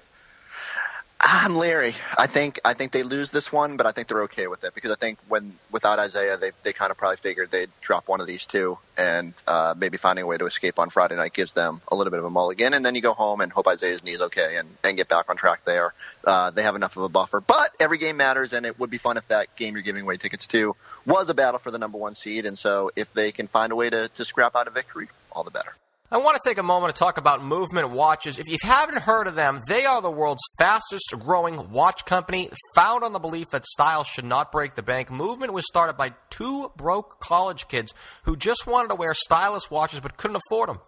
[1.22, 1.94] I'm Larry.
[2.16, 4.74] I think I think they lose this one, but I think they're okay with it
[4.74, 8.22] because I think when without Isaiah, they they kind of probably figured they'd drop one
[8.22, 11.52] of these two, and uh, maybe finding a way to escape on Friday night gives
[11.52, 14.02] them a little bit of a mulligan, and then you go home and hope Isaiah's
[14.02, 15.92] knee's okay and and get back on track there.
[16.24, 18.98] Uh, they have enough of a buffer, but every game matters, and it would be
[18.98, 21.98] fun if that game you're giving away tickets to was a battle for the number
[21.98, 24.70] one seed, and so if they can find a way to to scrap out a
[24.70, 25.74] victory, all the better.
[26.12, 28.40] I want to take a moment to talk about Movement Watches.
[28.40, 33.04] If you haven't heard of them, they are the world's fastest growing watch company, found
[33.04, 35.08] on the belief that style should not break the bank.
[35.08, 40.00] Movement was started by two broke college kids who just wanted to wear stylish watches
[40.00, 40.80] but couldn't afford them.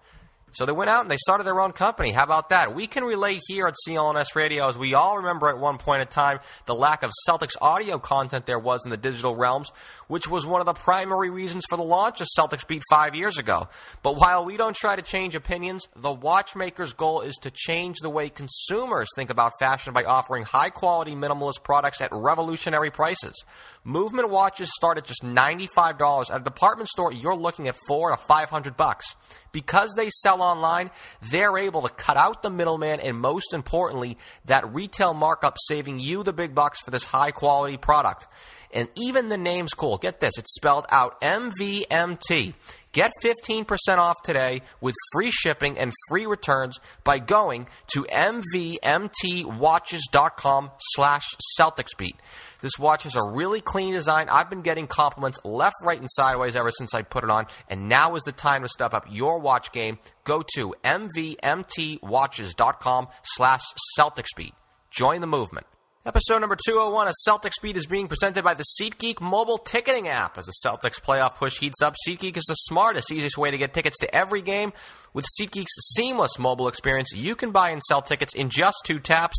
[0.53, 2.13] So they went out and they started their own company.
[2.13, 2.75] How about that?
[2.75, 6.09] We can relate here at CLNS Radio, as we all remember at one point in
[6.09, 9.73] time, the lack of Celtics audio content there was in the digital realms,
[10.09, 13.39] which was one of the primary reasons for the launch of Celtics Beat five years
[13.39, 13.69] ago.
[14.03, 18.11] But while we don't try to change opinions, the watchmaker's goal is to change the
[18.11, 23.43] way consumers think about fashion by offering high quality minimalist products at revolutionary prices.
[23.85, 28.17] Movement watches start at just $95 at a department store you're looking at 4 to
[28.17, 29.17] 500 bucks.
[29.53, 30.91] Because they sell online,
[31.31, 36.23] they're able to cut out the middleman and most importantly, that retail markup saving you
[36.23, 38.27] the big bucks for this high quality product.
[38.73, 39.99] And even the name's cool.
[39.99, 42.55] Get this, it's spelled out MVMT.
[42.93, 51.25] Get 15% off today with free shipping and free returns by going to mvmtwatches.com slash
[51.59, 52.15] celticsbeat.
[52.63, 54.31] This watch has a really clean design.
[54.31, 57.89] I've been getting compliments left, right, and sideways ever since I put it on, and
[57.89, 59.99] now is the time to step up your watch game.
[60.25, 63.65] Go to mvmtwatches.com slash
[63.99, 64.53] celticsbeat.
[64.91, 65.67] Join the movement.
[66.05, 70.37] Episode number 201 of Celtics Beat is being presented by the SeatGeek mobile ticketing app.
[70.37, 73.73] As the Celtics playoff push heats up, SeatGeek is the smartest, easiest way to get
[73.73, 74.73] tickets to every game.
[75.15, 79.37] With SeatGeek's seamless mobile experience, you can buy and sell tickets in just two taps.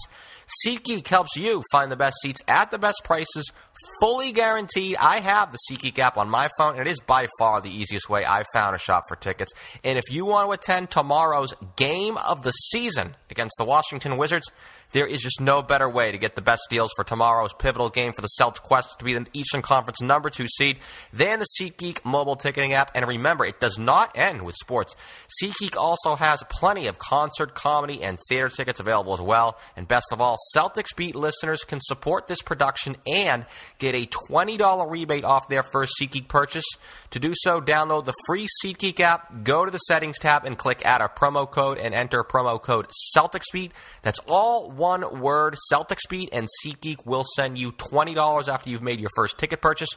[0.65, 3.52] SeatGeek helps you find the best seats at the best prices,
[4.00, 4.96] fully guaranteed.
[5.00, 8.10] I have the SeatGeek app on my phone, and it is by far the easiest
[8.10, 9.52] way I've found to shop for tickets.
[9.84, 14.50] And if you want to attend tomorrow's game of the season against the Washington Wizards,
[14.93, 18.13] there is just no better way to get the best deals for tomorrow's pivotal game
[18.13, 20.78] for the Celtics quest to be the Eastern Conference number two seed
[21.12, 22.91] than the SeatGeek mobile ticketing app.
[22.93, 24.96] And remember, it does not end with sports.
[25.41, 29.58] SeatGeek also has plenty of concert, comedy, and theater tickets available as well.
[29.76, 33.48] And best of all, Celtics Beat listeners can support this production and
[33.79, 36.65] get a $20 rebate off their first SeatGeek purchase.
[37.12, 40.81] To do so, download the free SeatGeek app, go to the settings tab, and click
[40.86, 43.71] add a promo code and enter promo code CelticsBeat.
[44.01, 49.12] That's all one word, CelticsBeat, and SeatGeek will send you $20 after you've made your
[49.15, 49.89] first ticket purchase.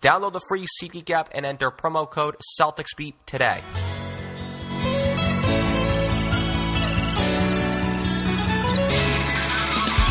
[0.00, 3.62] Download the free SeatGeek app and enter promo code CelticsBeat today.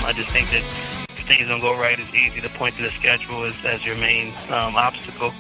[0.04, 0.91] I just think that
[1.24, 4.34] things don't go right, it's easy to point to the schedule as, as your main
[4.50, 5.34] um, obstacle.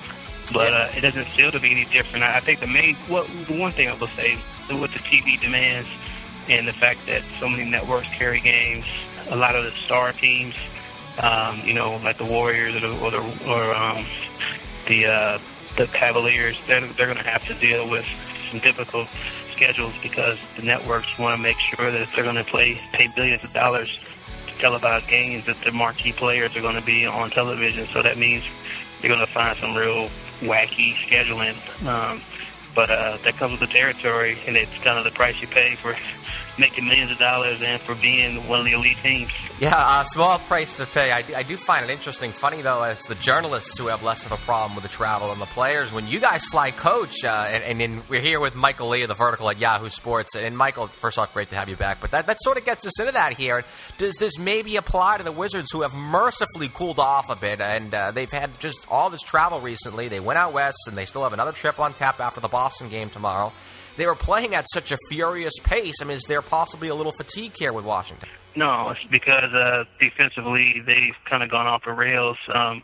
[0.53, 2.23] But uh, it doesn't feel to be any different.
[2.23, 4.37] I think the main, what the one thing I will say
[4.69, 5.89] with the TV demands
[6.49, 8.85] and the fact that so many networks carry games,
[9.29, 10.55] a lot of the star teams,
[11.21, 14.05] um, you know, like the Warriors or the or, the, or um,
[14.87, 15.39] the uh,
[15.77, 18.05] the Cavaliers, they're they're going to have to deal with
[18.49, 19.07] some difficult
[19.53, 23.07] schedules because the networks want to make sure that if they're going to play pay
[23.15, 23.99] billions of dollars
[24.61, 27.85] to televise games, that the marquee players are going to be on television.
[27.87, 28.43] So that means
[29.01, 30.09] you're going to find some real
[30.41, 31.55] wacky scheduling.
[31.85, 32.21] Um,
[32.73, 35.75] but uh, that comes with the territory, and it's kind of the price you pay
[35.75, 35.95] for
[36.57, 39.29] making millions of dollars and for being one of the elite teams.
[39.59, 41.11] Yeah, a small price to pay.
[41.11, 42.31] I, I do find it interesting.
[42.31, 45.39] Funny though, it's the journalists who have less of a problem with the travel than
[45.39, 45.93] the players.
[45.93, 49.13] When you guys fly coach, uh, and, and we're here with Michael Lee of the
[49.13, 50.35] Vertical at Yahoo Sports.
[50.35, 52.01] And Michael, first off, great to have you back.
[52.01, 53.63] But that, that sort of gets us into that here.
[53.97, 57.93] Does this maybe apply to the Wizards who have mercifully cooled off a bit, and
[57.93, 60.07] uh, they've had just all this travel recently?
[60.07, 62.89] They went out west, and they still have another trip on tap after the Boston
[62.89, 63.53] game tomorrow
[63.97, 65.95] they were playing at such a furious pace.
[66.01, 68.29] I mean, is there possibly a little fatigue here with Washington?
[68.55, 72.37] No, it's because uh, defensively they've kind of gone off the rails.
[72.53, 72.83] Um,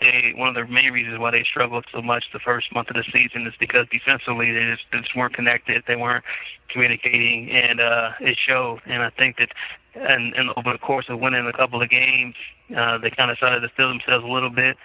[0.00, 2.96] they one of the main reasons why they struggled so much the first month of
[2.96, 6.24] the season is because defensively they just, just weren't connected, they weren't
[6.68, 8.80] communicating, and uh, it showed.
[8.86, 9.48] And I think that,
[9.94, 12.34] and, and over the course of winning a couple of games,
[12.76, 14.76] uh, they kind of started to steel themselves a little bit,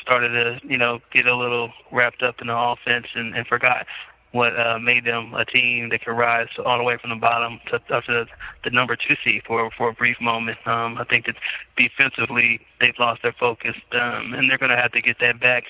[0.00, 3.86] started to you know get a little wrapped up in the offense, and, and forgot
[4.32, 7.60] what uh, made them a team that could rise all the way from the bottom
[7.68, 8.26] to up to
[8.64, 10.58] the, number two seed for for a brief moment.
[10.66, 11.36] Um, I think that
[11.76, 15.64] defensively they've lost their focus, um, and they're going to have to get that back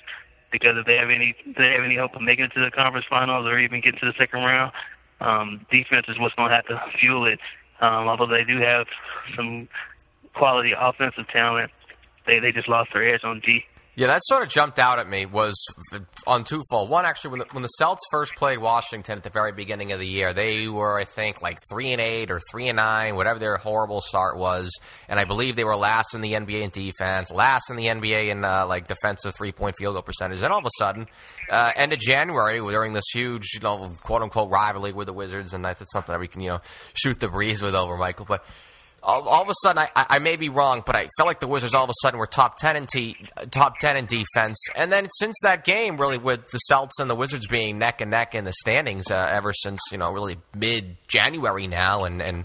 [0.51, 3.07] because if they have any they have any hope of making it to the conference
[3.09, 4.73] finals or even get to the second round,
[5.21, 7.38] um, defense is what's going to have to fuel it.
[7.81, 8.87] Um, although they do have
[9.37, 9.68] some
[10.35, 11.71] quality offensive talent,
[12.27, 13.64] they they just lost their edge on D.
[13.99, 15.61] Yeah, that sort of jumped out at me was
[16.25, 16.89] on twofold.
[16.89, 19.99] One, actually, when the, when the Celts first played Washington at the very beginning of
[19.99, 23.41] the year, they were, I think, like three and eight or three and nine, whatever
[23.41, 24.71] their horrible start was,
[25.09, 28.29] and I believe they were last in the NBA in defense, last in the NBA
[28.29, 30.43] in uh, like defensive three point field goal percentage.
[30.43, 31.09] And all of a sudden,
[31.51, 35.55] uh, end of January, during this huge, you know, quote unquote rivalry with the Wizards,
[35.55, 36.61] and that's something that we can, you know,
[36.95, 38.45] shoot the breeze with over, Michael, but
[39.03, 41.49] all, all, of a sudden, I, I may be wrong, but I felt like the
[41.49, 43.17] Wizards all of a sudden were top ten in t,
[43.51, 44.59] top ten in defense.
[44.75, 48.11] And then since that game, really, with the Celts and the Wizards being neck and
[48.11, 52.45] neck in the standings uh, ever since you know really mid January now, and and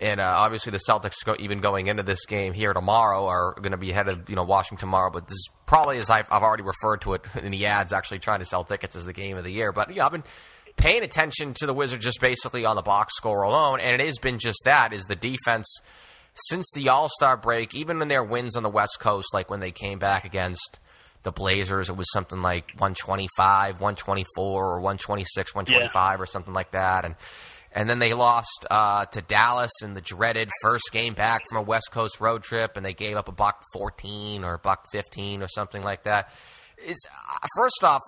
[0.00, 3.72] and uh, obviously the Celtics go, even going into this game here tomorrow are going
[3.72, 5.10] to be ahead of you know Washington tomorrow.
[5.10, 8.18] But this is probably as I've, I've already referred to it in the ads, actually
[8.18, 9.72] trying to sell tickets as the game of the year.
[9.72, 10.24] But yeah, I've been
[10.76, 14.18] paying attention to the Wizards just basically on the box score alone, and it has
[14.18, 15.66] been just that is the defense
[16.48, 19.60] since the All Star break, even in their wins on the West Coast, like when
[19.60, 20.78] they came back against
[21.22, 26.22] the Blazers, it was something like 125, 124, or 126, 125, yeah.
[26.22, 27.16] or something like that, and.
[27.72, 31.62] And then they lost uh, to Dallas in the dreaded first game back from a
[31.62, 35.42] West Coast road trip, and they gave up a buck 14 or a buck 15
[35.42, 36.30] or something like that.
[36.82, 38.00] Is uh, first off,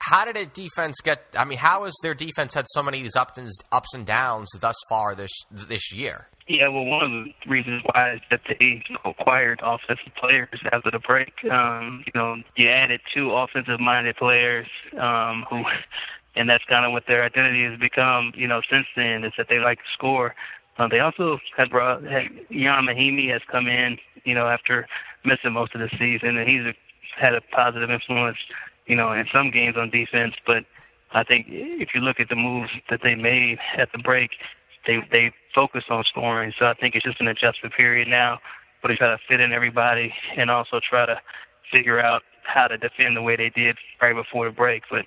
[0.00, 1.22] how did a defense get?
[1.36, 4.06] I mean, how has their defense had so many of these ups and ups and
[4.06, 6.28] downs thus far this this year?
[6.48, 10.98] Yeah, well, one of the reasons why is that they acquired offensive players after the
[10.98, 11.32] break.
[11.50, 14.66] Um, you know, you added two offensive-minded players
[14.98, 15.62] um, who,
[16.36, 18.32] and that's kind of what their identity has become.
[18.34, 20.34] You know, since then is that they like to score.
[20.78, 23.98] Uh, they also have brought had, Ian Mahinmi has come in.
[24.24, 24.86] You know, after
[25.24, 26.72] missing most of the season, and he's a,
[27.20, 28.38] had a positive influence
[28.88, 30.34] you know, in some games on defense.
[30.46, 30.64] But
[31.12, 34.30] I think if you look at the moves that they made at the break,
[34.86, 36.52] they they focus on scoring.
[36.58, 38.38] So I think it's just an adjustment period now,
[38.82, 41.20] but they try to fit in everybody and also try to
[41.70, 44.82] figure out how to defend the way they did right before the break.
[44.90, 45.04] But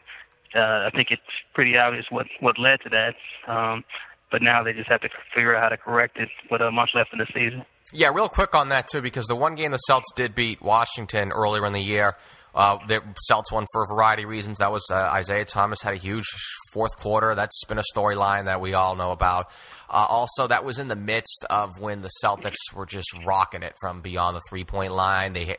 [0.55, 1.21] uh, I think it's
[1.53, 3.15] pretty obvious what what led to that.
[3.51, 3.83] Um,
[4.31, 6.91] but now they just have to figure out how to correct it with a much
[6.95, 7.65] left in the season.
[7.93, 11.31] Yeah, real quick on that too, because the one game the Celts did beat Washington
[11.31, 12.15] earlier in the year
[12.53, 14.57] uh, the Celts won for a variety of reasons.
[14.59, 16.25] That was uh, Isaiah Thomas had a huge
[16.71, 17.33] fourth quarter.
[17.35, 19.47] That's been a storyline that we all know about.
[19.89, 23.75] Uh, also, that was in the midst of when the Celtics were just rocking it
[23.79, 25.33] from beyond the three point line.
[25.33, 25.55] They,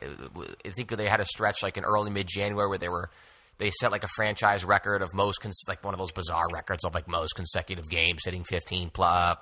[0.65, 3.09] I think they had a stretch like in early mid January where they were
[3.63, 6.83] they set like a franchise record of most cons- like one of those bizarre records
[6.83, 9.37] of like most consecutive games hitting 15 plus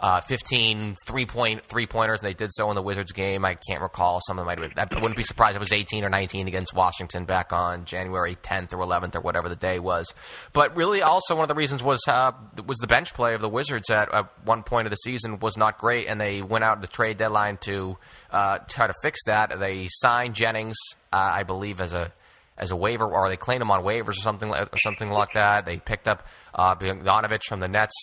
[0.00, 3.44] uh, 15 three point three pointers, and they did so in the Wizards game.
[3.44, 4.20] I can't recall.
[4.26, 7.24] Some of them I wouldn't be surprised if it was 18 or 19 against Washington
[7.24, 10.12] back on January 10th or 11th or whatever the day was.
[10.52, 12.32] But really, also one of the reasons was uh,
[12.66, 15.56] was the bench play of the Wizards at, at one point of the season was
[15.56, 17.96] not great, and they went out the trade deadline to
[18.32, 19.60] uh, try to fix that.
[19.60, 20.76] They signed Jennings,
[21.12, 22.12] uh, I believe, as a
[22.58, 25.66] as a waiver, or they claimed him on waivers or something or something like that.
[25.66, 27.94] They picked up uh, Bogdanovich from the Nets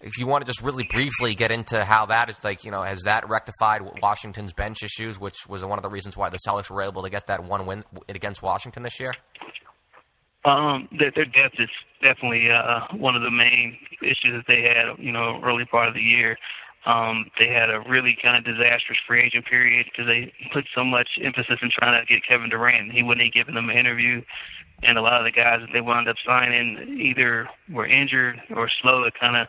[0.00, 2.82] if you want to just really briefly get into how that is like, you know,
[2.82, 6.70] has that rectified Washington's bench issues, which was one of the reasons why the Celtics
[6.70, 9.14] were able to get that one win against Washington this year?
[10.44, 11.68] Um, their, their depth is
[12.00, 15.94] definitely uh, one of the main issues that they had, you know, early part of
[15.94, 16.36] the year.
[16.86, 20.82] Um, they had a really kind of disastrous free agent period because they put so
[20.82, 22.92] much emphasis in trying to get Kevin Durant.
[22.92, 24.22] He wouldn't give them an interview,
[24.82, 28.70] and a lot of the guys that they wound up signing either were injured or
[28.80, 29.46] slow to kind of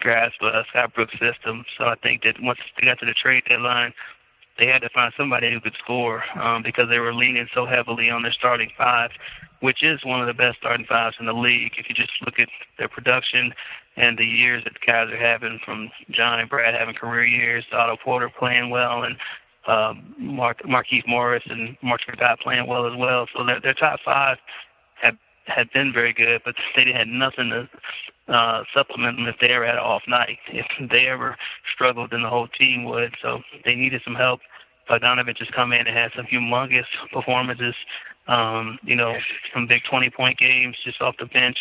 [0.00, 1.64] grasp uh, Scott Brooks' system.
[1.76, 3.92] So I think that once they got to the trade deadline,
[4.60, 8.10] they had to find somebody who could score um, because they were leaning so heavily
[8.10, 9.10] on their starting five,
[9.60, 11.72] which is one of the best starting fives in the league.
[11.78, 12.48] If you just look at
[12.78, 13.54] their production
[13.96, 17.64] and the years that the guys are having, from John and Brad having career years,
[17.72, 19.16] Otto Porter playing well, and
[19.66, 23.26] um, Mark Markieff Morris and Marcin Gortat playing well as well.
[23.34, 24.36] So their, their top five
[25.02, 27.68] have had been very good, but they had nothing to
[28.30, 30.38] uh, supplement them if they ever had an off night.
[30.52, 31.36] If they ever
[31.74, 33.14] struggled, then the whole team would.
[33.22, 34.40] So they needed some help.
[34.88, 37.74] Bogdanovich has come in and had some humongous performances.
[38.28, 39.14] Um, you know,
[39.54, 41.58] some big 20-point games just off the bench,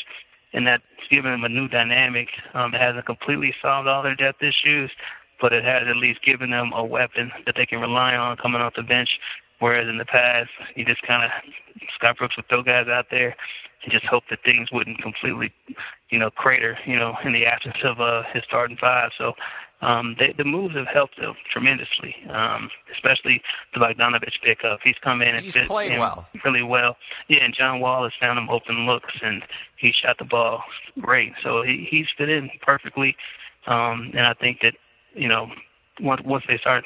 [0.54, 2.28] and that's given them a new dynamic.
[2.54, 4.92] Um, it hasn't completely solved all their depth issues,
[5.42, 8.62] but it has at least given them a weapon that they can rely on coming
[8.62, 9.10] off the bench.
[9.60, 11.32] Whereas in the past, you just kind of
[11.96, 13.36] Scott Brooks would throw guys out there
[13.84, 15.52] and just hope that things wouldn't completely,
[16.10, 19.12] you know, crater, you know, in the absence of uh, his starting five.
[19.18, 19.34] So
[19.82, 23.42] um, they, the moves have helped them tremendously, um, especially
[23.74, 24.80] the Bogdanovich pickup.
[24.84, 26.28] He's come in and He's fit played well.
[26.44, 26.98] really well.
[27.28, 29.44] Yeah, and John Wall has found him open looks, and
[29.78, 30.64] he shot the ball
[31.00, 31.34] great.
[31.44, 33.16] So he, he's fit in perfectly,
[33.68, 34.74] um, and I think that
[35.14, 35.50] you know
[36.02, 36.84] once once they start,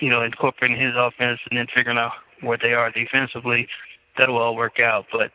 [0.00, 3.68] you know, incorporating his offense and then figuring out where they are defensively,
[4.18, 5.06] that'll all work out.
[5.12, 5.30] But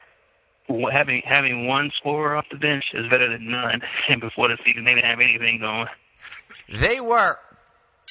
[0.68, 3.82] having having one scorer off the bench is better than none.
[4.10, 5.88] And before the season, they didn't have anything going.
[6.82, 7.38] They were,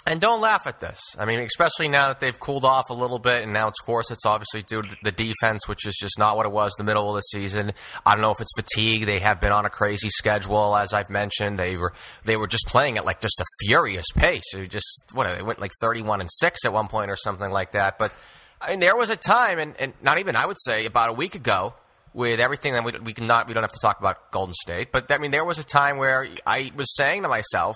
[0.07, 1.01] and don't laugh at this.
[1.19, 4.11] I mean, especially now that they've cooled off a little bit, and now of course
[4.11, 7.09] it's obviously due to the defense, which is just not what it was the middle
[7.09, 7.73] of the season.
[8.05, 9.07] I don't know if it's fatigue.
[9.07, 11.59] They have been on a crazy schedule, as I've mentioned.
[11.59, 11.93] They were
[12.25, 14.45] they were just playing at like just a furious pace.
[14.53, 17.51] They just what they went like thirty one and six at one point or something
[17.51, 17.99] like that.
[17.99, 18.13] But
[18.61, 21.13] I mean, there was a time, and, and not even I would say about a
[21.13, 21.75] week ago
[22.15, 25.11] with everything that we, we not we don't have to talk about Golden State, but
[25.11, 27.75] I mean there was a time where I was saying to myself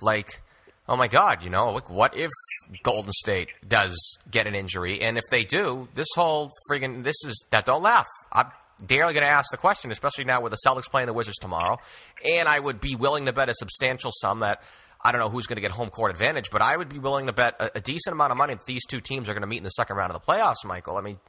[0.00, 0.28] like,
[0.86, 2.30] oh my God, you know, like what if
[2.84, 3.96] Golden State does
[4.30, 8.06] get an injury, and if they do, this whole friggin' this is that don't laugh.
[8.30, 8.50] I'm
[8.86, 11.78] daily going to ask the question, especially now with the Celtics playing the Wizards tomorrow,
[12.24, 14.62] and I would be willing to bet a substantial sum that.
[15.00, 17.26] I don't know who's going to get home court advantage, but I would be willing
[17.26, 19.46] to bet a, a decent amount of money that these two teams are going to
[19.46, 20.96] meet in the second round of the playoffs, Michael.
[20.96, 21.20] I mean,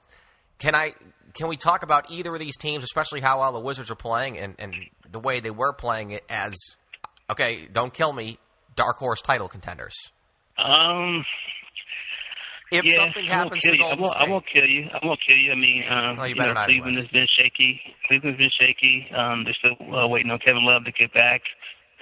[0.58, 0.96] can I
[1.34, 4.38] can we talk about either of these teams, especially how well the Wizards are playing
[4.38, 4.74] and, and
[5.12, 6.56] the way they were playing it as
[7.30, 8.40] okay, don't kill me,
[8.76, 9.96] dark horse title contenders?
[10.58, 11.26] Um.
[12.72, 14.88] If yeah, something happens to Golden I won't, State, I won't kill you.
[14.94, 15.52] I won't kill you.
[15.52, 17.82] I mean, um, Oh, you you know, Cleveland has been shaky.
[18.08, 19.10] Cleveland's been shaky.
[19.12, 21.42] Um, they're still uh, waiting on Kevin Love to get back.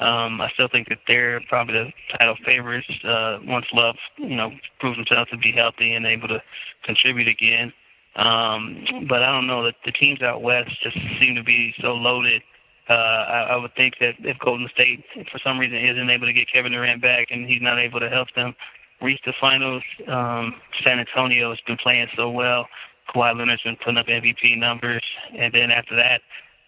[0.01, 4.51] Um, I still think that they're probably the title favorites uh, once Love, you know,
[4.79, 6.43] proves himself to be healthy and able to
[6.83, 7.71] contribute again.
[8.17, 11.93] Um, but I don't know that the teams out west just seem to be so
[11.93, 12.41] loaded.
[12.89, 16.33] Uh, I, I would think that if Golden State, for some reason, isn't able to
[16.33, 18.55] get Kevin Durant back and he's not able to help them
[19.01, 22.65] reach the finals, um, San Antonio has been playing so well.
[23.13, 25.03] Kawhi Leonard's been putting up MVP numbers,
[25.37, 26.21] and then after that,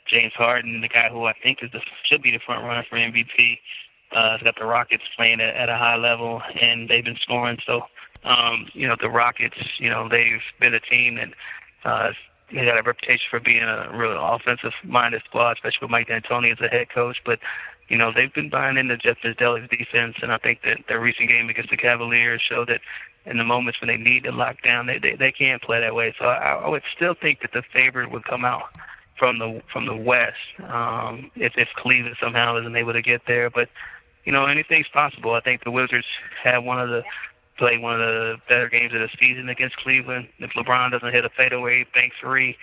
[0.08, 1.80] James Harden, the guy who I think is the,
[2.10, 3.58] should be the front runner for MVP,
[4.16, 7.58] uh, has got the Rockets playing at, at a high level, and they've been scoring.
[7.66, 7.82] So
[8.24, 11.30] um, you know, the Rockets, you know, they've been a team that
[11.90, 12.12] uh,
[12.52, 16.58] they got a reputation for being a real offensive-minded squad, especially with Mike D'Antoni as
[16.60, 17.18] the head coach.
[17.26, 17.40] But
[17.88, 21.28] you know, they've been buying into Jeff Fizdale's defense, and I think that their recent
[21.28, 22.82] game against the Cavaliers showed that
[23.26, 25.96] in the moments when they need to lock down, they they, they can't play that
[25.96, 26.14] way.
[26.20, 28.66] So I, I would still think that the favorite would come out
[29.18, 33.50] from the from the West um, if if Cleveland somehow isn't able to get there.
[33.50, 33.70] But
[34.24, 35.34] you know, anything's possible.
[35.34, 36.06] I think the Wizards
[36.44, 37.04] have one of the
[37.60, 40.30] play one of the better games of the season against Cleveland.
[40.40, 42.58] If LeBron doesn't hit a fadeaway bank three,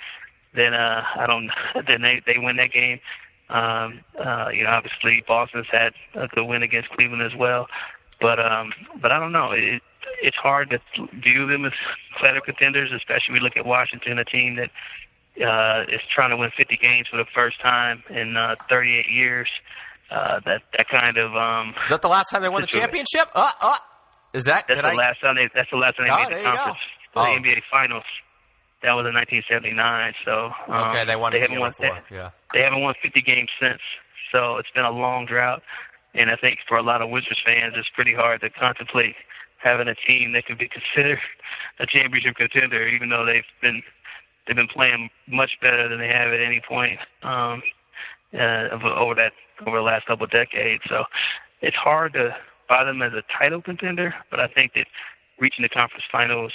[0.54, 1.50] then uh, I don't.
[1.86, 2.98] Then they they win that game.
[3.48, 7.68] Um, uh, you know, obviously Boston's had a good win against Cleveland as well,
[8.20, 9.52] but um, but I don't know.
[9.52, 9.82] It,
[10.22, 10.78] it's hard to
[11.20, 11.72] view them as
[12.20, 14.70] title contenders, especially when we look at Washington, a team that
[15.44, 19.48] uh, is trying to win 50 games for the first time in uh, 38 years.
[20.10, 23.28] Uh, that that kind of um, is that the last time they won the championship?
[23.34, 23.76] Uh, uh,
[24.36, 24.94] is that that's the I...
[24.94, 26.78] last time they that's the last time they oh, made the conference,
[27.14, 27.40] the oh.
[27.40, 28.04] NBA Finals.
[28.84, 29.72] That was in 1979.
[30.24, 31.32] So um, okay, they won.
[31.32, 31.72] They haven't won.
[31.80, 32.30] They, yeah.
[32.52, 33.80] they haven't won 50 games since.
[34.30, 35.62] So it's been a long drought,
[36.14, 39.16] and I think for a lot of Wizards fans, it's pretty hard to contemplate
[39.58, 41.18] having a team that could be considered
[41.80, 43.82] a championship contender, even though they've been
[44.46, 47.62] they've been playing much better than they have at any point um,
[48.34, 49.32] uh, over that
[49.66, 50.82] over the last couple of decades.
[50.88, 51.04] So
[51.62, 52.36] it's hard to
[52.68, 54.86] buy them as a title contender, but I think that
[55.38, 56.52] reaching the conference finals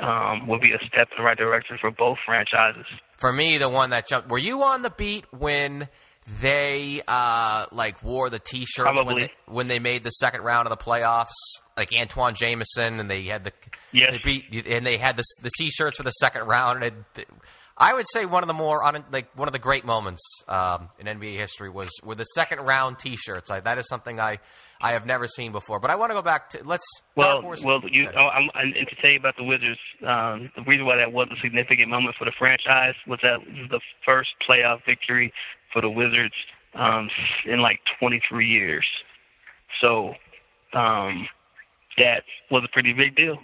[0.00, 2.86] um, will be a step in the right direction for both franchises.
[3.18, 4.28] For me, the one that jumped.
[4.28, 5.88] Were you on the beat when?
[6.40, 10.70] they uh, like wore the T-shirts when they, when they made the second round of
[10.70, 11.32] the playoffs,
[11.76, 13.52] like Antawn Jamison, and they had the
[13.92, 14.12] yes.
[14.12, 16.84] they beat, and they had the the T-shirts for the second round.
[16.84, 17.28] And it,
[17.76, 21.06] I would say one of the more like one of the great moments um, in
[21.06, 23.50] NBA history was with the second round T-shirts.
[23.50, 24.38] That is something I
[24.80, 25.78] I have never seen before.
[25.78, 26.84] But I want to go back to let's.
[27.16, 30.84] Well, well, you, oh, I'm, and to tell you about the Wizards, um, the reason
[30.84, 34.80] why that was a significant moment for the franchise was that was the first playoff
[34.84, 35.32] victory
[35.72, 36.34] for the Wizards
[36.74, 37.08] um,
[37.46, 38.86] in like 23 years.
[39.80, 40.14] So
[40.74, 41.28] um,
[41.98, 43.38] that was a pretty big deal.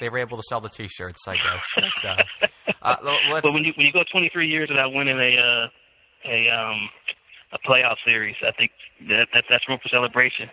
[0.00, 1.64] They were able to sell the T-shirts, I guess.
[1.76, 2.46] But, uh,
[2.82, 2.96] uh,
[3.42, 5.68] but when you when you go 23 years without winning a uh,
[6.30, 6.88] a um,
[7.52, 8.72] a playoff series, I think
[9.08, 10.48] that, that that's room for celebration.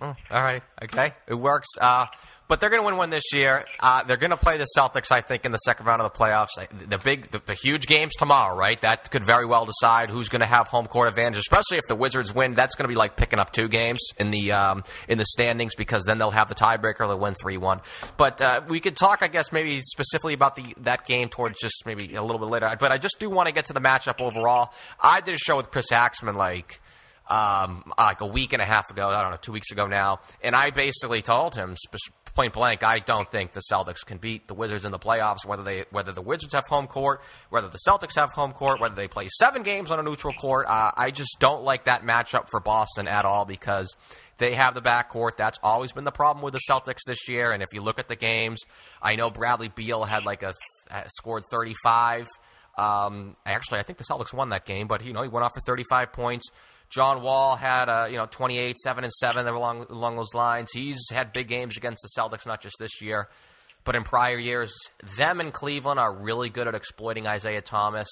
[0.00, 0.62] Oh, all right.
[0.82, 1.12] Okay.
[1.28, 1.68] It works.
[1.80, 2.06] Uh,
[2.50, 3.64] but they're going to win one this year.
[3.78, 6.18] Uh, they're going to play the Celtics, I think, in the second round of the
[6.18, 6.48] playoffs.
[6.88, 8.78] The big, the, the, huge games tomorrow, right?
[8.80, 11.38] That could very well decide who's going to have home court advantage.
[11.38, 14.32] Especially if the Wizards win, that's going to be like picking up two games in
[14.32, 16.98] the um, in the standings because then they'll have the tiebreaker.
[16.98, 17.82] They'll win three one.
[18.16, 21.84] But uh, we could talk, I guess, maybe specifically about the that game towards just
[21.86, 22.76] maybe a little bit later.
[22.80, 24.72] But I just do want to get to the matchup overall.
[25.00, 26.80] I did a show with Chris Axman, like
[27.30, 29.08] um, like a week and a half ago.
[29.08, 31.76] I don't know, two weeks ago now, and I basically told him
[32.40, 35.44] point blank, I don't think the Celtics can beat the Wizards in the playoffs.
[35.44, 37.20] Whether they whether the Wizards have home court,
[37.50, 40.66] whether the Celtics have home court, whether they play seven games on a neutral court,
[40.66, 43.94] uh, I just don't like that matchup for Boston at all because
[44.38, 45.36] they have the backcourt.
[45.36, 47.52] That's always been the problem with the Celtics this year.
[47.52, 48.60] And if you look at the games,
[49.02, 50.54] I know Bradley Beal had like a
[51.08, 52.26] scored 35.
[52.78, 55.52] Um, actually, I think the Celtics won that game, but you know he went off
[55.52, 56.48] for 35 points.
[56.90, 60.70] John Wall had a you know 28, seven and seven along along those lines.
[60.72, 63.28] He's had big games against the Celtics, not just this year,
[63.84, 64.72] but in prior years.
[65.16, 68.08] Them and Cleveland are really good at exploiting Isaiah Thomas.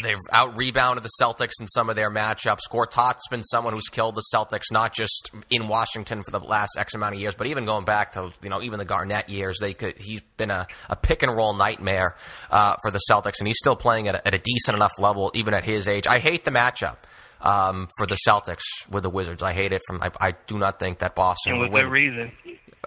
[0.00, 2.60] They've out rebounded the Celtics in some of their matchups.
[2.70, 6.94] Gortat's been someone who's killed the Celtics, not just in Washington for the last X
[6.94, 9.58] amount of years, but even going back to you know even the Garnett years.
[9.60, 12.14] They could he's been a, a pick and roll nightmare
[12.50, 15.30] uh, for the Celtics, and he's still playing at a, at a decent enough level
[15.34, 16.06] even at his age.
[16.06, 16.96] I hate the matchup
[17.40, 19.42] um, for the Celtics with the Wizards.
[19.42, 19.82] I hate it.
[19.86, 22.32] From I, I do not think that Boston and with good reason.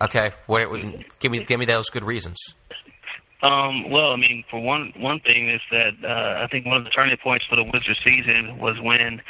[0.02, 0.68] Okay, what,
[1.20, 2.38] give me give me those good reasons.
[3.44, 6.84] Um, well, I mean, for one one thing is that uh, I think one of
[6.84, 9.22] the turning points for the Wizards season was when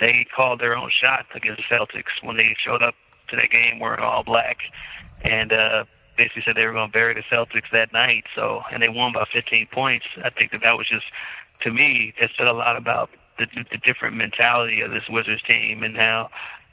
[0.00, 2.94] they called their own shot against the Celtics when they showed up
[3.28, 4.58] to that game wearing all black
[5.22, 5.84] and uh,
[6.16, 8.24] basically said they were going to bury the Celtics that night.
[8.34, 10.06] So, and they won by 15 points.
[10.24, 11.06] I think that that was just,
[11.62, 15.82] to me, that said a lot about the, the different mentality of this Wizards team
[15.82, 16.30] and how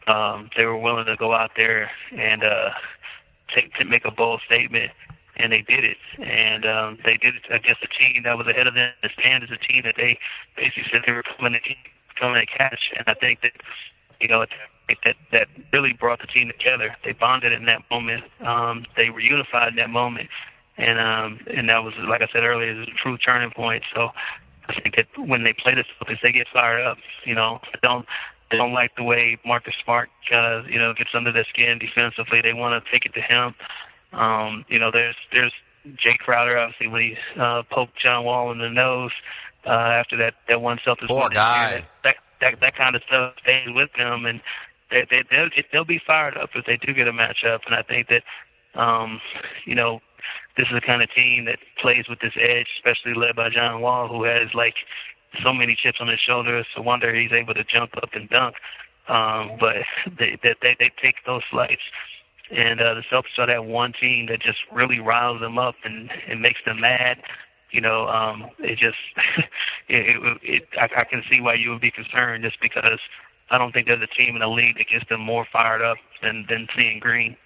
[0.07, 2.69] um, they were willing to go out there and uh,
[3.53, 4.91] take to make a bold statement,
[5.37, 5.97] and they did it.
[6.17, 8.91] And um, they did it against a team that was ahead of them.
[9.01, 10.17] The is a team that they
[10.55, 11.59] basically said they were coming to
[12.19, 13.53] coming to catch, and I think that
[14.19, 14.45] you know
[15.03, 16.95] that that really brought the team together.
[17.05, 18.23] They bonded in that moment.
[18.41, 20.29] Um, they were unified in that moment,
[20.77, 23.83] and um, and that was like I said earlier, it was a true turning point.
[23.93, 24.09] So
[24.69, 26.97] I think that when they play the Celtics, they get fired up.
[27.25, 28.05] You know, I don't
[28.51, 32.41] they don't like the way Marcus Smart, uh, you know, gets under their skin defensively.
[32.41, 33.55] They want to take it to him.
[34.13, 35.53] Um, you know, there's there's
[35.87, 39.11] Jae Crowder obviously when he uh, poked John Wall in the nose
[39.65, 41.85] uh, after that that one Celtics Poor guy.
[42.03, 44.41] That, that that kind of stuff stays with them, and
[44.91, 47.59] they they they'll, they'll be fired up if they do get a matchup.
[47.65, 48.23] And I think that
[48.79, 49.21] um,
[49.65, 50.01] you know
[50.59, 53.79] this is the kind of team that plays with this edge, especially led by John
[53.79, 54.75] Wall, who has like
[55.41, 56.65] so many chips on his shoulders.
[56.75, 58.55] So wonder he's able to jump up and dunk.
[59.07, 59.87] Um, but
[60.19, 61.87] they, they they they take those flights,
[62.51, 66.11] and uh, the Celtics are that one team that just really riles them up and
[66.27, 67.23] and makes them mad.
[67.71, 68.99] you know, um, it just
[69.87, 72.99] it, it, it I, I can see why you would be concerned just because
[73.49, 75.97] I don't think there's a team in the league that gets them more fired up
[76.21, 77.37] than than seeing green.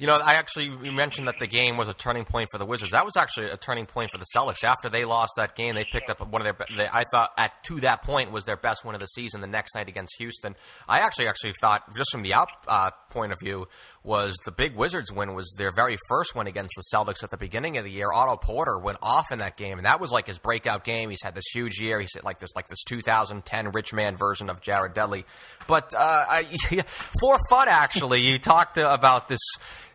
[0.00, 2.64] You know, I actually you mentioned that the game was a turning point for the
[2.64, 2.92] Wizards.
[2.92, 4.64] That was actually a turning point for the Celtics.
[4.64, 6.66] After they lost that game, they picked up one of their.
[6.74, 9.42] They, I thought at to that point was their best win of the season.
[9.42, 10.56] The next night against Houston,
[10.88, 13.68] I actually actually thought just from the out uh, point of view
[14.02, 17.36] was the big Wizards win was their very first win against the Celtics at the
[17.36, 18.10] beginning of the year.
[18.12, 21.10] Otto Porter went off in that game, and that was like his breakout game.
[21.10, 22.00] He's had this huge year.
[22.00, 25.26] He's like this like this 2010 rich man version of Jared Dudley.
[25.66, 26.46] But uh, I,
[27.20, 29.40] for fun, actually, you talked about this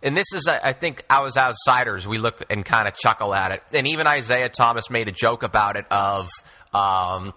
[0.05, 3.63] and this is, I think, as outsiders, we look and kind of chuckle at it.
[3.73, 6.29] And even Isaiah Thomas made a joke about it of,
[6.75, 7.33] um,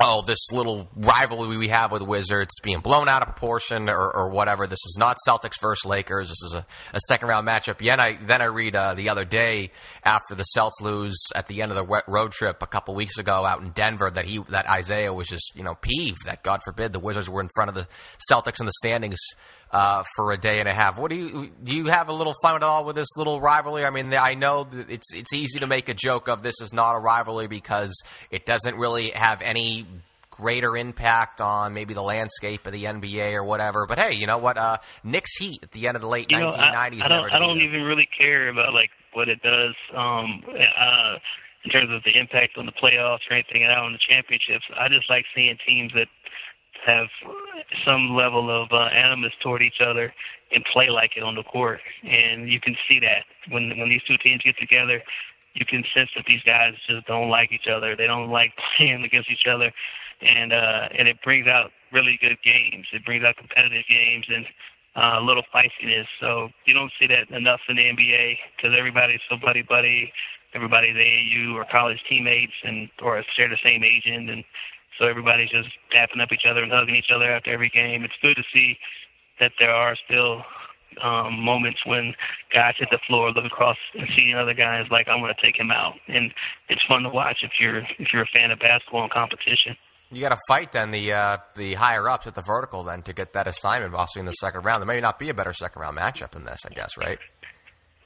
[0.00, 4.28] oh, this little rivalry we have with Wizards being blown out of proportion or, or
[4.28, 4.66] whatever.
[4.66, 6.28] This is not Celtics versus Lakers.
[6.28, 7.80] This is a, a second round matchup.
[7.80, 9.70] Yeah, I, then I read uh, the other day
[10.02, 13.44] after the Celts lose at the end of the road trip a couple weeks ago
[13.44, 16.92] out in Denver that he that Isaiah was just you know peeved that God forbid
[16.92, 17.86] the Wizards were in front of the
[18.30, 19.18] Celtics in the standings
[19.74, 20.98] uh, for a day and a half.
[20.98, 21.74] What do you do?
[21.74, 23.84] You have a little fun at all with this little rivalry?
[23.84, 26.94] I mean, I know it's it's easy to make a joke of this is not
[26.94, 27.92] a rivalry because
[28.30, 29.84] it doesn't really have any
[30.30, 33.86] greater impact on maybe the landscape of the NBA or whatever.
[33.88, 34.56] But hey, you know what?
[34.56, 37.02] Uh, Knicks Heat at the end of the late you know, 1990s.
[37.02, 41.18] I, I don't, I don't even really care about like what it does um, uh,
[41.64, 44.64] in terms of the impact on the playoffs or anything out on the championships.
[44.78, 46.06] I just like seeing teams that
[46.86, 47.06] have
[47.84, 50.12] some level of uh, animus toward each other
[50.52, 51.80] and play like it on the court.
[52.02, 55.02] And you can see that when when these two teams get together,
[55.54, 57.96] you can sense that these guys just don't like each other.
[57.96, 59.72] They don't like playing against each other
[60.20, 62.86] and uh, and it brings out really good games.
[62.92, 64.46] It brings out competitive games and
[64.96, 66.06] uh, a little feistiness.
[66.20, 70.12] So you don't see that enough in the NBA because everybody's so buddy buddy.
[70.54, 74.44] Everybody's AAU or college teammates and or share the same agent, and
[74.98, 78.04] so everybody's just dapping up each other and hugging each other after every game.
[78.04, 78.76] It's good to see
[79.40, 80.42] that there are still
[81.02, 82.14] um, moments when
[82.52, 85.58] guys hit the floor, look across and see other guys like I'm going to take
[85.58, 86.32] him out, and
[86.68, 89.76] it's fun to watch if you're if you're a fan of basketball and competition.
[90.10, 93.12] You got to fight then the uh, the higher ups at the vertical then to
[93.12, 94.82] get that assignment possibly in the second round.
[94.82, 97.18] There may not be a better second round matchup than this, I guess, right?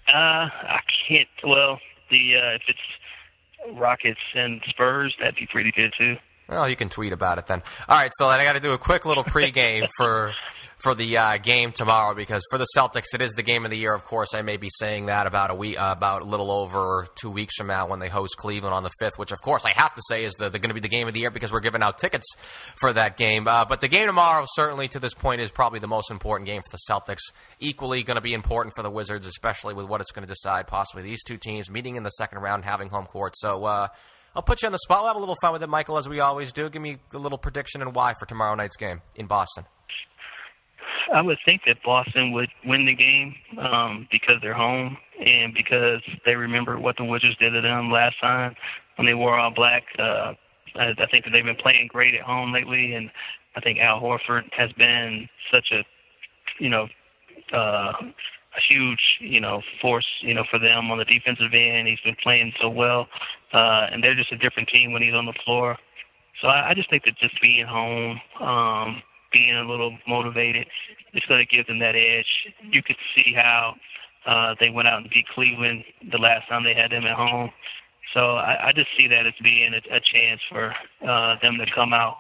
[0.09, 1.28] Uh, I can't.
[1.45, 1.78] Well,
[2.11, 6.16] the uh, if it's Rockets and Spurs, that'd be pretty good too.
[6.49, 7.62] Well, you can tweet about it then.
[7.88, 10.32] All right, so then I got to do a quick little pregame for
[10.78, 13.76] for the uh, game tomorrow because for the Celtics it is the game of the
[13.76, 13.92] year.
[13.92, 17.07] Of course, I may be saying that about a week, uh, about a little over
[17.16, 19.72] two weeks from now when they host Cleveland on the fifth, which of course I
[19.74, 21.53] have to say is the, the going to be the game of the year because
[21.53, 22.26] we're giving out tickets
[22.80, 23.49] for that game.
[23.49, 26.62] Uh, but the game tomorrow, certainly to this point, is probably the most important game
[26.62, 27.32] for the Celtics.
[27.59, 30.66] Equally going to be important for the Wizards, especially with what it's going to decide.
[30.66, 33.34] Possibly these two teams meeting in the second round, having home court.
[33.36, 33.88] So.
[34.39, 35.01] I'll put you on the spot.
[35.01, 36.70] We'll have a little fun with it, Michael, as we always do.
[36.70, 39.64] Give me a little prediction and why for tomorrow night's game in Boston.
[41.12, 46.03] I would think that Boston would win the game um, because they're home and because
[46.24, 48.55] they remember what the Wizards did to them last time
[48.95, 49.82] when they wore all black.
[49.99, 50.34] Uh,
[50.76, 53.11] I, I think that they've been playing great at home lately, and
[53.57, 55.82] I think Al Horford has been such a,
[56.62, 56.86] you know,
[57.53, 57.93] uh,
[58.59, 61.88] a huge, you know, force, you know, for them on the defensive end.
[61.88, 63.09] He's been playing so well,
[63.52, 65.76] uh, and they're just a different team when he's on the floor.
[66.40, 69.02] So I, I just think that just being home, um,
[69.32, 70.66] being a little motivated,
[71.12, 72.26] it's going to give them that edge.
[72.62, 73.74] You could see how
[74.26, 77.50] uh, they went out and beat Cleveland the last time they had them at home.
[78.14, 80.72] So I, I just see that as being a, a chance for
[81.06, 82.16] uh, them to come out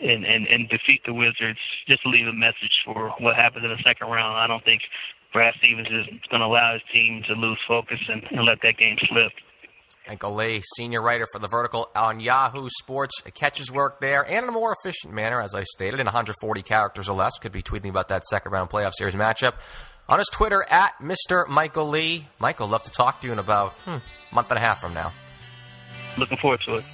[0.00, 3.82] and, and, and defeat the Wizards, just leave a message for what happens in the
[3.84, 4.36] second round.
[4.36, 4.82] I don't think
[5.34, 8.78] Brad Stevens is going to allow his team to lose focus and, and let that
[8.78, 9.32] game slip.
[10.08, 14.48] Michael Lee, senior writer for The Vertical on Yahoo Sports, catches work there and in
[14.48, 17.32] a more efficient manner, as I stated, in 140 characters or less.
[17.40, 19.54] Could be tweeting about that second round playoff series matchup
[20.08, 21.48] on his Twitter at Mr.
[21.48, 22.28] Michael Lee.
[22.38, 24.94] Michael, love to talk to you in about hmm, a month and a half from
[24.94, 25.12] now.
[26.16, 26.84] Looking forward to it